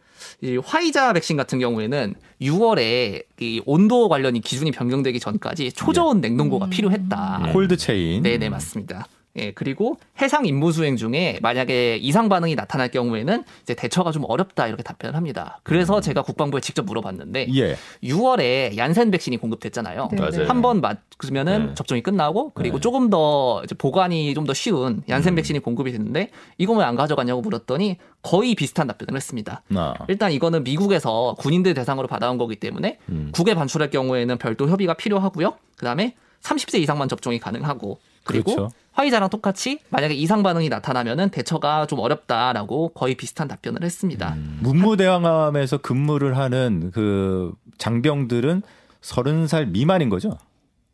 이 0.41 0.57
화이자 0.57 1.13
백신 1.13 1.37
같은 1.37 1.59
경우에는 1.59 2.15
6월에 2.41 3.23
이 3.39 3.61
온도 3.65 4.09
관련이 4.09 4.41
기준이 4.41 4.71
변경되기 4.71 5.19
전까지 5.19 5.71
초저온 5.73 6.21
냉동고가 6.21 6.65
음. 6.65 6.69
필요했다. 6.69 7.41
네. 7.45 7.51
콜드 7.51 7.77
체인. 7.77 8.23
네 8.23 8.37
네 8.37 8.49
맞습니다. 8.49 9.07
예, 9.37 9.51
그리고 9.51 9.97
해상 10.21 10.45
임무 10.45 10.71
수행 10.71 10.95
중에 10.95 11.39
만약에 11.41 11.97
이상 11.97 12.29
반응이 12.29 12.55
나타날 12.55 12.89
경우에는 12.89 13.43
이제 13.63 13.73
대처가 13.75 14.11
좀 14.11 14.23
어렵다 14.27 14.67
이렇게 14.67 14.81
답변을 14.81 15.15
합니다. 15.15 15.59
그래서 15.63 15.99
제가 15.99 16.21
국방부에 16.21 16.61
직접 16.61 16.85
물어봤는데 16.85 17.47
예. 17.55 17.75
6월에 18.03 18.77
얀센 18.77 19.11
백신이 19.11 19.37
공급됐잖아요. 19.37 20.07
네, 20.11 20.17
맞아요. 20.17 20.31
네. 20.31 20.45
한번 20.45 20.81
맞으면은 20.81 21.67
네. 21.67 21.73
접종이 21.75 22.01
끝나고 22.01 22.51
그리고 22.53 22.77
네. 22.77 22.81
조금 22.81 23.09
더 23.09 23.61
이제 23.65 23.75
보관이 23.75 24.33
좀 24.33 24.45
더 24.45 24.53
쉬운 24.53 25.01
얀센 25.09 25.33
음. 25.33 25.35
백신이 25.35 25.59
공급이 25.59 25.91
됐는데 25.91 26.29
이거 26.57 26.73
왜 26.73 26.85
안 26.85 26.95
가져갔냐고 26.95 27.41
물었더니 27.41 27.97
거의 28.21 28.53
비슷한 28.53 28.85
답변을 28.85 29.15
했습니다. 29.15 29.63
아. 29.75 29.95
일단 30.07 30.31
이거는 30.31 30.63
미국에서 30.63 31.35
군인들 31.39 31.73
대상으로 31.73 32.07
받아온 32.07 32.37
거기 32.37 32.55
때문에 32.57 32.99
음. 33.09 33.31
국외 33.33 33.55
반출할 33.55 33.89
경우에는 33.89 34.37
별도 34.37 34.69
협의가 34.69 34.93
필요하고요. 34.93 35.55
그다음에 35.77 36.13
30세 36.43 36.79
이상만 36.79 37.09
접종이 37.09 37.39
가능하고 37.39 37.97
그리고 38.25 38.55
그렇죠. 38.55 38.71
화이자랑 38.93 39.29
똑같이 39.29 39.79
만약에 39.89 40.13
이상 40.13 40.43
반응이 40.43 40.69
나타나면은 40.69 41.29
대처가 41.29 41.85
좀 41.85 41.99
어렵다라고 41.99 42.89
거의 42.89 43.15
비슷한 43.15 43.47
답변을 43.47 43.83
했습니다. 43.83 44.33
음. 44.33 44.59
문무대왕함에서 44.61 45.77
근무를 45.77 46.37
하는 46.37 46.91
그 46.93 47.53
장병들은 47.77 48.63
서른 49.01 49.47
살 49.47 49.67
미만인 49.67 50.09
거죠? 50.09 50.37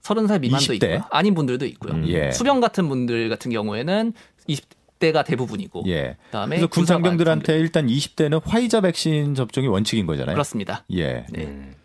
서른 0.02 0.28
살 0.28 0.40
미만도 0.40 0.74
20대? 0.74 0.84
있고요. 0.84 1.04
아닌 1.12 1.34
분들도 1.34 1.66
있고요. 1.68 1.94
음. 1.94 2.08
예. 2.08 2.32
수병 2.32 2.60
같은 2.60 2.90
분들 2.90 3.30
같은 3.30 3.52
경우에는 3.52 4.14
20대가 4.50 5.24
대부분이고 5.24 5.84
예. 5.88 6.18
그다음에 6.26 6.58
그래서 6.58 6.68
군 6.68 6.86
장병들한테 6.86 7.60
일단 7.60 7.88
20대는 7.88 8.42
화이자 8.44 8.82
백신 8.82 9.36
접종이 9.36 9.68
원칙인 9.68 10.08
거잖아요. 10.08 10.34
그렇습니다. 10.34 10.84
예. 10.92 11.26
네. 11.30 11.46
음. 11.46 11.76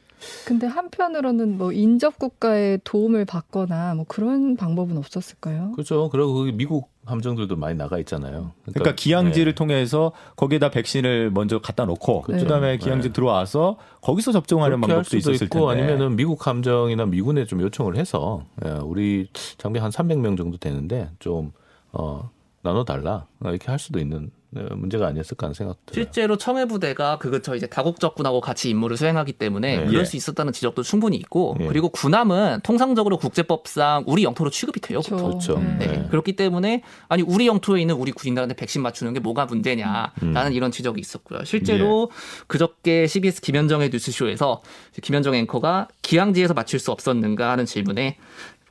근데 0.44 0.66
한편으로는 0.66 1.58
뭐 1.58 1.72
인접 1.72 2.18
국가의 2.18 2.80
도움을 2.84 3.24
받거나 3.24 3.94
뭐 3.94 4.04
그런 4.08 4.56
방법은 4.56 4.96
없었을까요? 4.96 5.72
그렇죠. 5.72 6.08
그리고 6.10 6.44
미국 6.44 6.90
함정들도 7.04 7.56
많이 7.56 7.76
나가 7.76 7.98
있잖아요. 8.00 8.52
그러니까 8.64 8.94
기항지를 8.94 9.52
네. 9.52 9.54
통해서 9.54 10.12
거기에다 10.34 10.70
백신을 10.70 11.30
먼저 11.30 11.60
갖다 11.60 11.84
놓고 11.84 12.24
네. 12.28 12.38
그다음에 12.38 12.78
기항지 12.78 13.08
네. 13.08 13.12
들어와서 13.12 13.78
거기서 14.00 14.32
접종하는 14.32 14.80
방법도 14.80 15.04
수도 15.04 15.16
있었을 15.18 15.46
있고 15.46 15.68
텐데. 15.68 15.82
아니면은 15.82 16.16
미국 16.16 16.46
함정이나 16.46 17.06
미군에 17.06 17.44
좀 17.46 17.60
요청을 17.60 17.96
해서 17.96 18.44
예, 18.64 18.70
우리 18.70 19.28
장비 19.58 19.78
한 19.78 19.90
300명 19.90 20.36
정도 20.36 20.56
되는데 20.58 21.10
좀 21.20 21.52
어, 21.92 22.30
나눠 22.62 22.84
달라 22.84 23.26
이렇게 23.44 23.66
할 23.68 23.78
수도 23.78 24.00
있는 24.00 24.30
예, 24.45 24.45
문제가 24.74 25.06
아니었을까 25.06 25.46
하는 25.46 25.54
생각도 25.54 25.80
들어요. 25.86 26.04
실제로 26.04 26.36
청해 26.36 26.66
부대가 26.66 27.18
그 27.18 27.30
근처 27.30 27.54
이제 27.54 27.66
다국적 27.66 28.14
군하고 28.14 28.40
같이 28.40 28.70
임무를 28.70 28.96
수행하기 28.96 29.34
때문에 29.34 29.76
네. 29.78 29.86
그럴 29.86 30.00
예. 30.00 30.04
수 30.04 30.16
있었다는 30.16 30.52
지적도 30.52 30.82
충분히 30.82 31.16
있고 31.16 31.56
예. 31.60 31.66
그리고 31.66 31.88
군함은 31.88 32.60
통상적으로 32.62 33.18
국제법상 33.18 34.04
우리 34.06 34.24
영토로 34.24 34.50
취급이 34.50 34.80
돼요. 34.80 35.00
보통. 35.00 35.28
그렇죠. 35.28 35.58
네. 35.58 35.76
네. 35.78 35.86
네. 35.86 36.06
그렇기 36.10 36.36
때문에 36.36 36.82
아니 37.08 37.22
우리 37.22 37.46
영토에 37.46 37.80
있는 37.80 37.94
우리 37.94 38.12
군인들한테 38.12 38.54
백신 38.56 38.82
맞추는 38.82 39.14
게 39.14 39.20
뭐가 39.20 39.46
문제냐라는 39.46 40.12
음. 40.22 40.52
이런 40.52 40.70
지적이 40.70 41.00
있었고요. 41.00 41.44
실제로 41.44 42.10
그저께 42.46 43.06
CBS 43.06 43.40
김현정의 43.40 43.90
뉴스쇼에서 43.90 44.62
김현정 45.02 45.34
앵커가 45.34 45.88
기항지에서 46.02 46.54
맞출 46.54 46.78
수 46.78 46.90
없었는가 46.92 47.50
하는 47.50 47.66
질문에 47.66 48.16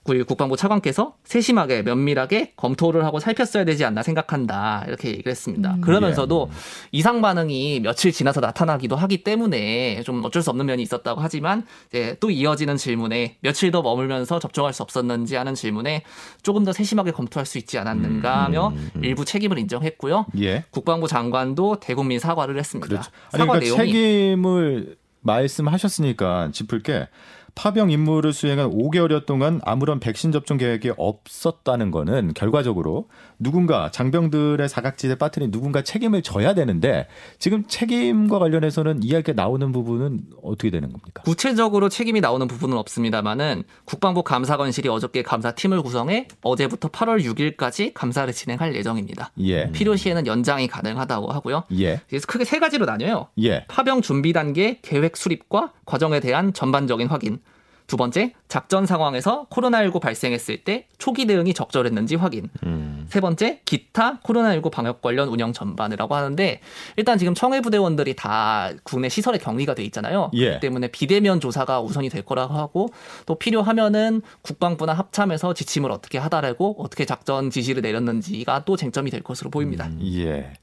우리 0.08 0.22
국방부 0.24 0.56
차관께서 0.56 1.15
세심하게 1.24 1.82
면밀하게 1.82 2.54
검토를 2.56 3.06
하고 3.06 3.20
살폈어야 3.20 3.65
되지 3.65 3.86
않나 3.86 4.04
생각한다 4.04 4.86
이렇게 4.88 5.10
얘기를 5.10 5.32
했습니다. 5.32 5.74
음. 5.74 5.82
그러면서도 5.82 6.52
이상 6.91 7.22
반응이 7.22 7.80
며칠 7.80 8.12
지나서 8.12 8.39
나타나기도 8.39 8.96
하기 8.96 9.24
때문에 9.24 10.04
좀 10.04 10.24
어쩔 10.24 10.44
수 10.44 10.52
없는 10.52 10.68
면이 10.68 10.84
있었다고 10.84 11.22
하지만 11.22 11.65
이제 11.89 12.18
또 12.20 12.30
이어지는 12.30 12.78
질문에 12.78 13.38
며칠 13.41 13.72
더 13.72 13.82
머물면서 13.82 14.38
접종할 14.38 14.74
수 14.74 14.84
없었는지 14.84 15.36
하는 15.36 15.56
질문에 15.56 16.04
조금 16.44 16.63
더 16.65 16.72
세심하게 16.72 17.12
검토할 17.12 17.48
수 17.48 17.58
있지 17.58 17.80
않았는가 17.80 18.44
하며 18.44 18.68
음, 18.76 18.91
음. 18.96 19.04
일부 19.04 19.26
책임을 19.26 19.58
인정했고요. 19.58 20.28
예. 20.39 20.65
국방부 20.70 21.08
장관도 21.08 21.80
대국민 21.80 22.20
사과를 22.20 22.60
했습니다. 22.60 22.88
그렇죠. 22.88 23.10
아니, 23.32 23.39
사과 23.39 23.54
그러니까 23.54 23.60
내용이 23.60 23.91
책임을 23.91 24.98
말씀하셨으니까 25.22 26.52
짚을 26.52 26.84
게 26.84 27.08
파병 27.56 27.89
임무를 27.89 28.34
수행한 28.34 28.70
5개월여 28.70 29.26
동안 29.26 29.62
아무런 29.63 30.02
백신 30.02 30.34
접종 30.34 30.58
계획이 30.58 30.91
없었다는 30.98 31.89
거는 31.89 32.34
결과적으로 32.34 33.08
누군가 33.39 33.89
장병들의 33.91 34.68
사각지대 34.68 35.15
빠뜨린 35.15 35.52
누군가 35.52 35.82
책임을 35.82 36.22
져야 36.22 36.54
되는데 36.54 37.08
지금 37.39 37.63
책임과 37.65 38.39
관련해서는 38.39 39.04
이야기가 39.04 39.41
나오는 39.41 39.72
부분은 39.72 40.20
어떻게 40.44 40.70
되는 40.70 40.89
겁니까? 40.91 41.24
구체적으로 41.24 41.88
책임이 41.88 42.20
나오는 42.20 42.46
부분은 42.46 42.78
없습니다만은 42.78 43.63
국방부 43.86 44.22
감사관실이 44.22 44.89
어저께 44.89 45.24
감사팀을 45.24 45.82
구성해 45.82 46.28
어제부터 46.44 46.89
8월 46.89 47.24
6일까지 47.24 47.94
감사를 47.94 48.32
진행할 48.34 48.76
예정입니다. 48.76 49.32
예. 49.39 49.72
필요시에는 49.72 50.28
연장이 50.28 50.68
가능하다고 50.68 51.32
하고요. 51.32 51.63
예. 51.80 52.02
그래서 52.10 52.28
크게 52.28 52.44
세 52.44 52.60
가지로 52.60 52.86
나뉘어요. 52.86 53.30
예. 53.41 53.65
파병 53.70 54.02
준비 54.02 54.34
단계 54.34 54.80
계획 54.82 55.15
수립과 55.15 55.72
과정에 55.86 56.20
대한 56.20 56.52
전반적인 56.52 57.08
확인. 57.08 57.39
두 57.88 57.98
번째, 57.98 58.34
작전 58.48 58.86
상황에서 58.86 59.45
코로나19 59.50 60.02
발생했을 60.02 60.63
때 60.63 60.88
초기 60.98 61.28
대응이 61.28 61.54
적절했는지 61.54 62.15
확인. 62.15 62.50
음. 62.63 63.06
세 63.10 63.19
번째, 63.19 63.62
기타 63.65 64.19
코로나19 64.21 64.71
방역 64.71 65.02
관련 65.02 65.28
운영 65.30 65.54
전반이라고 65.54 66.15
하는데 66.15 66.62
일단 66.98 67.17
지금 67.17 67.36
청해 67.36 67.62
부대원들이 67.62 68.15
다 68.15 68.71
국내 68.84 69.10
시설에 69.10 69.38
격리가 69.38 69.76
돼 69.76 69.84
있잖아요. 69.84 70.32
예. 70.34 70.45
그렇기 70.45 70.60
때문에 70.62 70.88
비대면 70.88 71.39
조사가 71.39 71.82
우선이 71.82 72.10
될 72.10 72.24
거라고 72.24 72.56
하고 72.56 72.89
또 73.26 73.36
필요하면은 73.36 74.21
국방부나 74.41 74.93
합참에서 74.93 75.54
지침을 75.54 75.91
어떻게 75.91 76.17
하다라고 76.17 76.78
어떻게 76.80 77.06
작전 77.06 77.52
지시를 77.52 77.84
내렸는지가 77.84 78.65
또 78.65 78.76
쟁점이 78.76 79.12
될 79.12 79.21
것으로 79.21 79.52
보입니다. 79.52 79.89
예. 80.02 80.54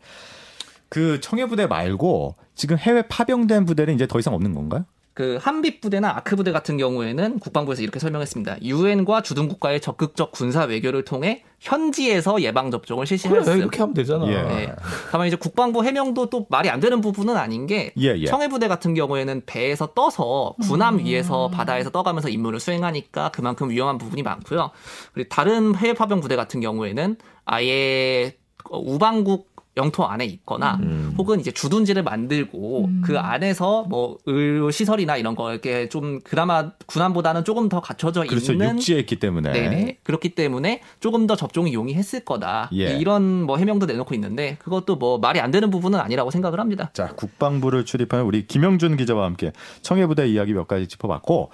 그 0.88 1.20
청해부대 1.20 1.68
말고 1.68 2.36
지금 2.54 2.76
해외 2.76 3.02
파병된 3.08 3.64
부대는 3.64 3.94
이제 3.94 4.06
더 4.06 4.18
이상 4.18 4.34
없는 4.34 4.54
건가요? 4.54 4.84
그 5.14 5.38
한빛 5.40 5.82
부대나 5.82 6.08
아크 6.16 6.36
부대 6.36 6.52
같은 6.52 6.78
경우에는 6.78 7.38
국방부에서 7.38 7.82
이렇게 7.82 7.98
설명했습니다. 7.98 8.62
유엔과 8.62 9.22
주둔 9.22 9.48
국가의 9.48 9.80
적극적 9.80 10.32
군사 10.32 10.64
외교를 10.64 11.04
통해 11.04 11.44
현지에서 11.60 12.40
예방 12.40 12.70
접종을 12.70 13.04
그래 13.04 13.16
실시했어요. 13.18 13.56
이렇게 13.56 13.78
하면 13.80 13.94
되잖아. 13.94 14.26
예. 14.28 14.42
네. 14.42 14.74
다만 15.10 15.26
이제 15.26 15.36
국방부 15.36 15.84
해명도 15.84 16.30
또 16.30 16.46
말이 16.48 16.70
안 16.70 16.80
되는 16.80 17.02
부분은 17.02 17.36
아닌 17.36 17.66
게 17.66 17.92
예, 17.98 18.16
예. 18.16 18.24
청해 18.24 18.48
부대 18.48 18.68
같은 18.68 18.94
경우에는 18.94 19.42
배에서 19.44 19.88
떠서 19.94 20.54
군함 20.62 20.98
위에서 20.98 21.48
바다에서 21.48 21.90
떠가면서 21.90 22.30
임무를 22.30 22.58
수행하니까 22.58 23.30
그만큼 23.32 23.68
위험한 23.68 23.98
부분이 23.98 24.22
많고요. 24.22 24.70
그리고 25.12 25.28
다른 25.28 25.74
해외 25.74 25.92
파병 25.92 26.20
부대 26.20 26.36
같은 26.36 26.60
경우에는 26.60 27.16
아예 27.44 28.34
우방국 28.70 29.51
영토 29.76 30.04
안에 30.06 30.26
있거나 30.26 30.78
음. 30.82 31.14
혹은 31.16 31.40
이제 31.40 31.50
주둔지를 31.50 32.02
만들고 32.02 32.86
음. 32.86 33.02
그 33.04 33.18
안에서 33.18 33.84
뭐 33.88 34.18
의료 34.26 34.70
시설이나 34.70 35.16
이런 35.16 35.34
거 35.34 35.50
이렇게 35.50 35.88
좀 35.88 36.20
그나마 36.20 36.72
군함보다는 36.86 37.44
조금 37.44 37.68
더 37.68 37.80
갖춰져 37.80 38.22
그렇죠. 38.24 38.52
있는 38.52 38.76
육지에 38.76 38.98
있기 39.00 39.16
때문에. 39.16 39.52
네네. 39.52 39.98
그렇기 40.02 40.30
때문에 40.30 40.82
조금 41.00 41.26
더 41.26 41.36
접종이 41.36 41.72
용이했을 41.72 42.20
거다. 42.20 42.68
예. 42.74 42.96
이런 42.98 43.42
뭐 43.44 43.56
해명도 43.56 43.86
내놓고 43.86 44.14
있는데 44.14 44.56
그것도 44.60 44.96
뭐 44.96 45.18
말이 45.18 45.40
안 45.40 45.50
되는 45.50 45.70
부분은 45.70 45.98
아니라고 45.98 46.30
생각을 46.30 46.60
합니다. 46.60 46.90
자, 46.92 47.08
국방부를 47.16 47.86
출입하는 47.86 48.26
우리 48.26 48.46
김영준 48.46 48.96
기자와 48.98 49.24
함께 49.24 49.52
청해부대 49.80 50.28
이야기 50.28 50.52
몇 50.52 50.68
가지 50.68 50.86
짚어봤고 50.86 51.50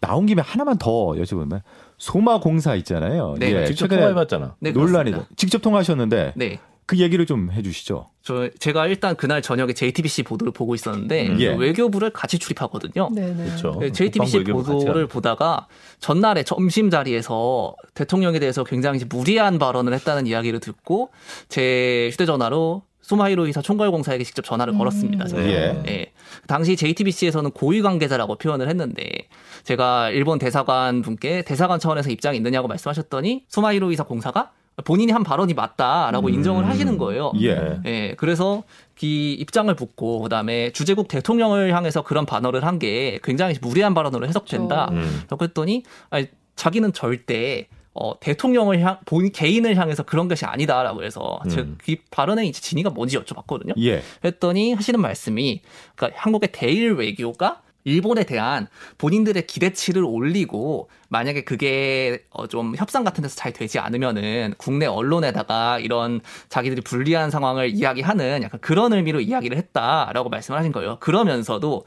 나온 0.00 0.26
김에 0.26 0.42
하나만 0.42 0.78
더 0.78 0.90
여쭤보면 0.90 1.60
소마 1.98 2.40
공사 2.40 2.74
있잖아요. 2.76 3.36
네, 3.38 3.52
예, 3.52 3.66
직접 3.66 3.84
최근에 3.84 4.00
통화해봤잖아. 4.00 4.56
네, 4.58 4.72
논란이 4.72 5.10
그렇습니다. 5.10 5.34
직접 5.36 5.60
통화하셨는데 5.60 6.32
네. 6.36 6.58
그 6.90 6.98
얘기를 6.98 7.24
좀 7.24 7.52
해주시죠. 7.52 8.10
저 8.20 8.50
제가 8.58 8.88
일단 8.88 9.14
그날 9.14 9.42
저녁에 9.42 9.72
JTBC 9.72 10.24
보도를 10.24 10.52
보고 10.52 10.74
있었는데 10.74 11.28
음. 11.28 11.40
예. 11.40 11.54
외교부를 11.54 12.10
같이 12.10 12.36
출입하거든요. 12.36 13.10
네네. 13.14 13.44
그렇죠. 13.44 13.76
네, 13.78 13.92
JTBC 13.92 14.42
보도를. 14.42 15.06
보다가 15.06 15.68
전날에 16.00 16.42
점심 16.42 16.90
자리에서 16.90 17.76
대통령에 17.94 18.40
대해서 18.40 18.64
굉장히 18.64 19.04
무리한 19.08 19.60
발언을 19.60 19.92
했다는 19.94 20.26
이야기를 20.26 20.58
듣고 20.58 21.10
제 21.48 22.08
휴대전화로 22.10 22.82
소마히로 23.02 23.46
이사 23.46 23.62
총괄공사에게 23.62 24.24
직접 24.24 24.44
전화를 24.44 24.74
음. 24.74 24.78
걸었습니다. 24.78 25.26
예. 25.36 25.80
예. 25.86 26.12
당시 26.48 26.74
JTBC에서는 26.74 27.52
고위 27.52 27.82
관계자라고 27.82 28.34
표현을 28.34 28.68
했는데 28.68 29.28
제가 29.62 30.10
일본 30.10 30.40
대사관 30.40 31.02
분께 31.02 31.42
대사관 31.42 31.78
차원에서 31.78 32.10
입장이 32.10 32.36
있느냐고 32.38 32.66
말씀하셨더니 32.66 33.44
소마히로 33.46 33.92
이사 33.92 34.02
공사가 34.02 34.50
본인이 34.84 35.12
한 35.12 35.22
발언이 35.24 35.54
맞다라고 35.54 36.28
음. 36.28 36.34
인정을 36.34 36.66
하시는 36.66 36.96
거예요. 36.98 37.32
예. 37.40 37.80
예, 37.84 38.14
그래서 38.16 38.62
이 39.02 39.32
입장을 39.32 39.72
묻고 39.74 40.20
그다음에 40.22 40.72
주재국 40.72 41.08
대통령을 41.08 41.74
향해서 41.74 42.02
그런 42.02 42.26
반언을 42.26 42.64
한 42.64 42.78
게 42.78 43.18
굉장히 43.22 43.56
무리한 43.60 43.92
발언으로 43.94 44.26
해석된다. 44.26 44.86
그렇죠. 44.86 45.06
음. 45.06 45.38
했더니 45.42 45.82
아니, 46.08 46.28
자기는 46.56 46.92
절대 46.94 47.68
어, 47.92 48.18
대통령을 48.20 48.80
향, 48.80 48.98
본 49.04 49.30
개인을 49.32 49.76
향해서 49.76 50.04
그런 50.04 50.28
것이 50.28 50.44
아니다라고 50.46 51.02
해서 51.02 51.40
음. 51.46 51.76
그 51.84 51.96
발언의 52.10 52.48
이제 52.48 52.60
진위가 52.60 52.90
뭔지 52.90 53.18
여쭤봤거든요. 53.18 53.74
예. 53.82 54.02
했더니 54.24 54.72
하시는 54.74 54.98
말씀이 55.00 55.60
그러니까 55.96 56.22
한국의 56.22 56.50
대일 56.52 56.92
외교가 56.92 57.60
일본에 57.90 58.24
대한 58.24 58.68
본인들의 58.98 59.46
기대치를 59.46 60.04
올리고 60.04 60.88
만약에 61.08 61.42
그게 61.42 62.24
어, 62.30 62.46
좀 62.46 62.74
협상 62.76 63.02
같은 63.04 63.22
데서 63.22 63.34
잘 63.34 63.52
되지 63.52 63.78
않으면은 63.78 64.54
국내 64.58 64.86
언론에다가 64.86 65.80
이런 65.80 66.20
자기들이 66.48 66.82
불리한 66.82 67.30
상황을 67.30 67.70
이야기하는 67.70 68.42
약간 68.44 68.60
그런 68.60 68.92
의미로 68.92 69.20
이야기를 69.20 69.56
했다라고 69.56 70.28
말씀을 70.28 70.58
하신 70.58 70.72
거예요. 70.72 70.98
그러면서도 71.00 71.84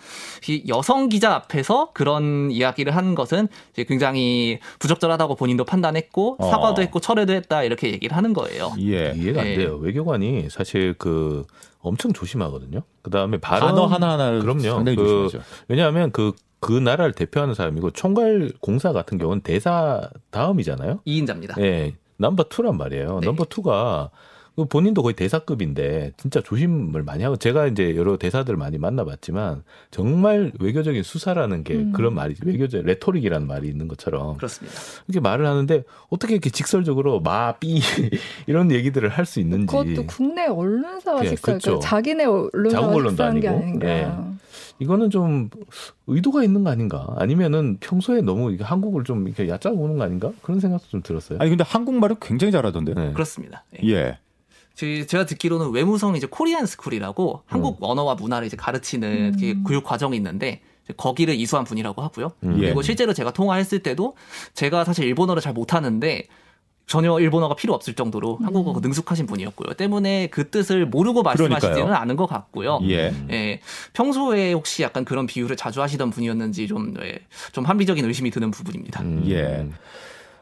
이 0.50 0.64
여성 0.68 1.08
기자 1.08 1.34
앞에서 1.36 1.92
그런 1.94 2.52
이야기를 2.52 2.96
한 2.96 3.16
것은 3.16 3.48
굉장히 3.88 4.60
부적절하다고 4.80 5.36
본인도 5.36 5.64
판단했고 5.64 6.38
어. 6.40 6.50
사과도 6.50 6.82
했고 6.82 7.00
철회도 7.00 7.34
했다 7.34 7.64
이렇게 7.64 7.92
얘기를 7.92 8.16
하는 8.16 8.34
거예요. 8.34 8.74
예. 8.80 9.14
이해가 9.16 9.42
안 9.42 9.48
예. 9.48 9.56
돼요. 9.56 9.78
외교관이 9.78 10.50
사실 10.50 10.96
그 10.98 11.46
엄청 11.84 12.14
조심하거든요. 12.14 12.82
그 13.04 13.12
다음에 13.12 13.38
발언 13.38 13.70
단어 13.76 13.86
하나하나를 13.86 14.40
그럼요. 14.40 14.62
상당히 14.62 14.96
그 14.96 15.06
조심하죠. 15.06 15.48
왜냐하면 15.68 16.12
그그 16.12 16.80
나라를 16.80 17.12
대표하는 17.12 17.54
사람이고 17.54 17.92
총괄 17.92 18.52
공사 18.62 18.94
같은 18.94 19.18
경우는 19.18 19.42
대사 19.42 20.10
다음이잖아요. 20.32 21.02
2인자입니다. 21.06 21.60
예, 21.62 21.96
넘버 22.18 22.46
투란 22.46 22.78
말이에요. 22.78 23.20
네. 23.20 23.28
넘버 23.28 23.46
투가 23.46 24.10
그 24.12 24.18
본인도 24.70 25.02
거의 25.02 25.16
대사급인데 25.16 26.12
진짜 26.16 26.40
조심을 26.40 27.02
많이 27.02 27.24
하고 27.24 27.38
제가 27.38 27.66
이제 27.68 27.96
여러 27.96 28.18
대사들 28.18 28.56
많이 28.56 28.78
만나봤지만 28.78 29.64
정말 29.90 30.52
외교적인 30.60 31.02
수사라는 31.02 31.64
게 31.64 31.74
음. 31.74 31.92
그런 31.92 32.14
말이 32.14 32.36
외교적 32.46 32.84
레토릭이라는 32.86 33.48
말이 33.48 33.68
있는 33.68 33.88
것처럼 33.88 34.38
그렇습니다. 34.38 34.78
이렇게 35.08 35.20
말을 35.22 35.48
하는데 35.48 35.84
어떻게 36.10 36.34
이렇게 36.34 36.52
직설적으로 36.52 37.20
마삐 37.22 37.82
이런 38.48 38.72
얘기들을 38.72 39.10
할 39.10 39.24
수 39.26 39.40
있는지 39.40 39.68
그것도 39.68 40.06
국내 40.06 40.46
언론사와 40.48 41.24
예, 41.24 41.36
그렇죠. 41.36 41.60
그러니까 41.62 41.88
자기네 41.88 42.26
언론사와 42.26 43.10
식사한 43.10 43.40
게 43.40 43.48
아니고. 43.48 43.64
아닌가. 43.64 43.88
예. 43.88 44.12
이거는 44.80 45.10
좀 45.10 45.50
의도가 46.08 46.44
있는 46.44 46.64
거 46.66 46.70
아닌가? 46.72 47.08
아니면은 47.18 47.78
평소에 47.80 48.22
너무 48.22 48.56
한국을 48.60 49.06
좀 49.06 49.26
이렇게 49.28 49.48
얕잡아보는 49.48 49.98
거 49.98 50.04
아닌가? 50.04 50.32
그런 50.42 50.60
생각도 50.60 50.88
좀 50.90 51.02
들었어요. 51.02 51.40
아니 51.40 51.50
근데 51.50 51.64
한국말을 51.66 52.18
굉장히 52.22 52.52
잘하던데. 52.52 52.94
네. 52.96 53.14
그렇습니다. 53.14 53.64
예. 53.82 53.88
예. 53.90 54.18
제- 54.76 55.06
제가 55.06 55.26
듣기로는 55.26 55.72
외무성 55.72 56.16
이제 56.16 56.28
코리안 56.30 56.66
스쿨이라고 56.66 57.44
한국 57.46 57.78
언어와 57.82 58.16
문화를 58.16 58.48
이제 58.48 58.58
가르치는 58.58 59.12
음. 59.12 59.26
이렇게 59.28 59.54
교육 59.68 59.84
과정이 59.84 60.16
있는데 60.18 60.62
거기를 60.98 61.36
이수한 61.36 61.64
분이라고 61.64 62.02
하고요. 62.02 62.32
음. 62.44 62.58
예. 62.58 62.66
그리고 62.66 62.82
실제로 62.82 63.14
제가 63.14 63.32
통화했을 63.32 63.80
때도 63.80 64.16
제가 64.54 64.84
사실 64.84 65.06
일본어를 65.06 65.42
잘 65.42 65.54
못하는데 65.54 66.28
전혀 66.86 67.18
일본어가 67.18 67.56
필요 67.56 67.74
없을 67.74 67.94
정도로 67.94 68.40
음. 68.42 68.46
한국어가 68.46 68.82
능숙하신 68.82 69.26
분이었고요. 69.28 69.74
때문에 69.76 70.28
그 70.28 70.50
뜻을 70.50 70.86
모르고 70.86 71.24
말씀하시지는 71.24 71.76
그러니까요. 71.76 72.02
않은 72.02 72.16
것 72.18 72.26
같고요. 72.26 72.80
예. 72.90 73.14
예, 73.32 73.62
평소에 73.94 74.52
혹시 74.52 74.84
약간 74.84 75.06
그런 75.06 75.26
비유를 75.26 75.56
자주 75.56 75.82
하시던 75.82 76.10
분이었는지 76.10 76.68
좀, 76.68 76.94
예, 77.02 77.20
좀 77.54 77.64
합리적인 77.64 78.04
의심이 78.04 78.32
드는 78.32 78.52
부분입니다. 78.52 79.02
음. 79.02 79.24
예. 79.30 79.66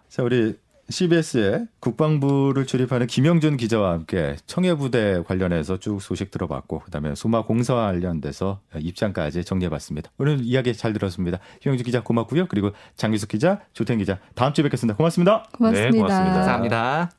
자, 0.10 0.24
우리 0.24 0.56
CBS의 0.89 1.67
국방부를 1.80 2.65
출입하는 2.65 3.08
김영준 3.08 3.58
기자와 3.58 3.91
함께 3.91 4.36
청해부대 4.46 5.24
관련해서 5.26 5.78
쭉 5.80 6.02
소식 6.02 6.32
들어봤고, 6.32 6.80
그다음에 6.80 7.15
소마 7.15 7.44
공사 7.46 7.76
관련돼서 7.76 8.60
입장까지 8.78 9.46
정리해봤습니다. 9.46 10.12
오늘 10.17 10.39
이야기 10.41 10.74
잘 10.74 10.94
들었습니다. 10.94 11.39
김영준 11.62 11.86
기자 11.86 12.04
고맙고요. 12.04 12.48
그리고 12.48 12.72
장유숙 12.96 13.30
기자, 13.30 13.62
조태인 13.74 14.00
기자, 14.00 14.20
다음 14.36 14.54
주에 14.54 14.63
뵙겠습니다. 14.63 14.98
고맙습니다. 14.98 15.44
고맙습니다. 15.54 15.91
네, 15.91 15.98
고맙습니다. 15.98 16.34
감사합니다. 16.34 17.12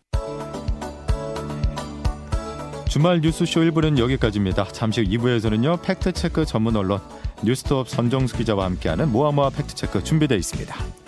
주말 2.88 3.22
뉴스쇼 3.22 3.60
1부는 3.60 3.98
여기까지입니다. 3.98 4.64
잠시 4.66 5.00
후 5.00 5.06
2부에서는요, 5.08 5.82
팩트체크 5.82 6.44
전문 6.44 6.76
언론 6.76 7.00
뉴스톱 7.42 7.88
선정수 7.88 8.36
기자와 8.36 8.66
함께하는 8.66 9.10
모아모아 9.10 9.48
팩트체크 9.48 10.04
준비되어 10.04 10.36
있습니다. 10.36 11.01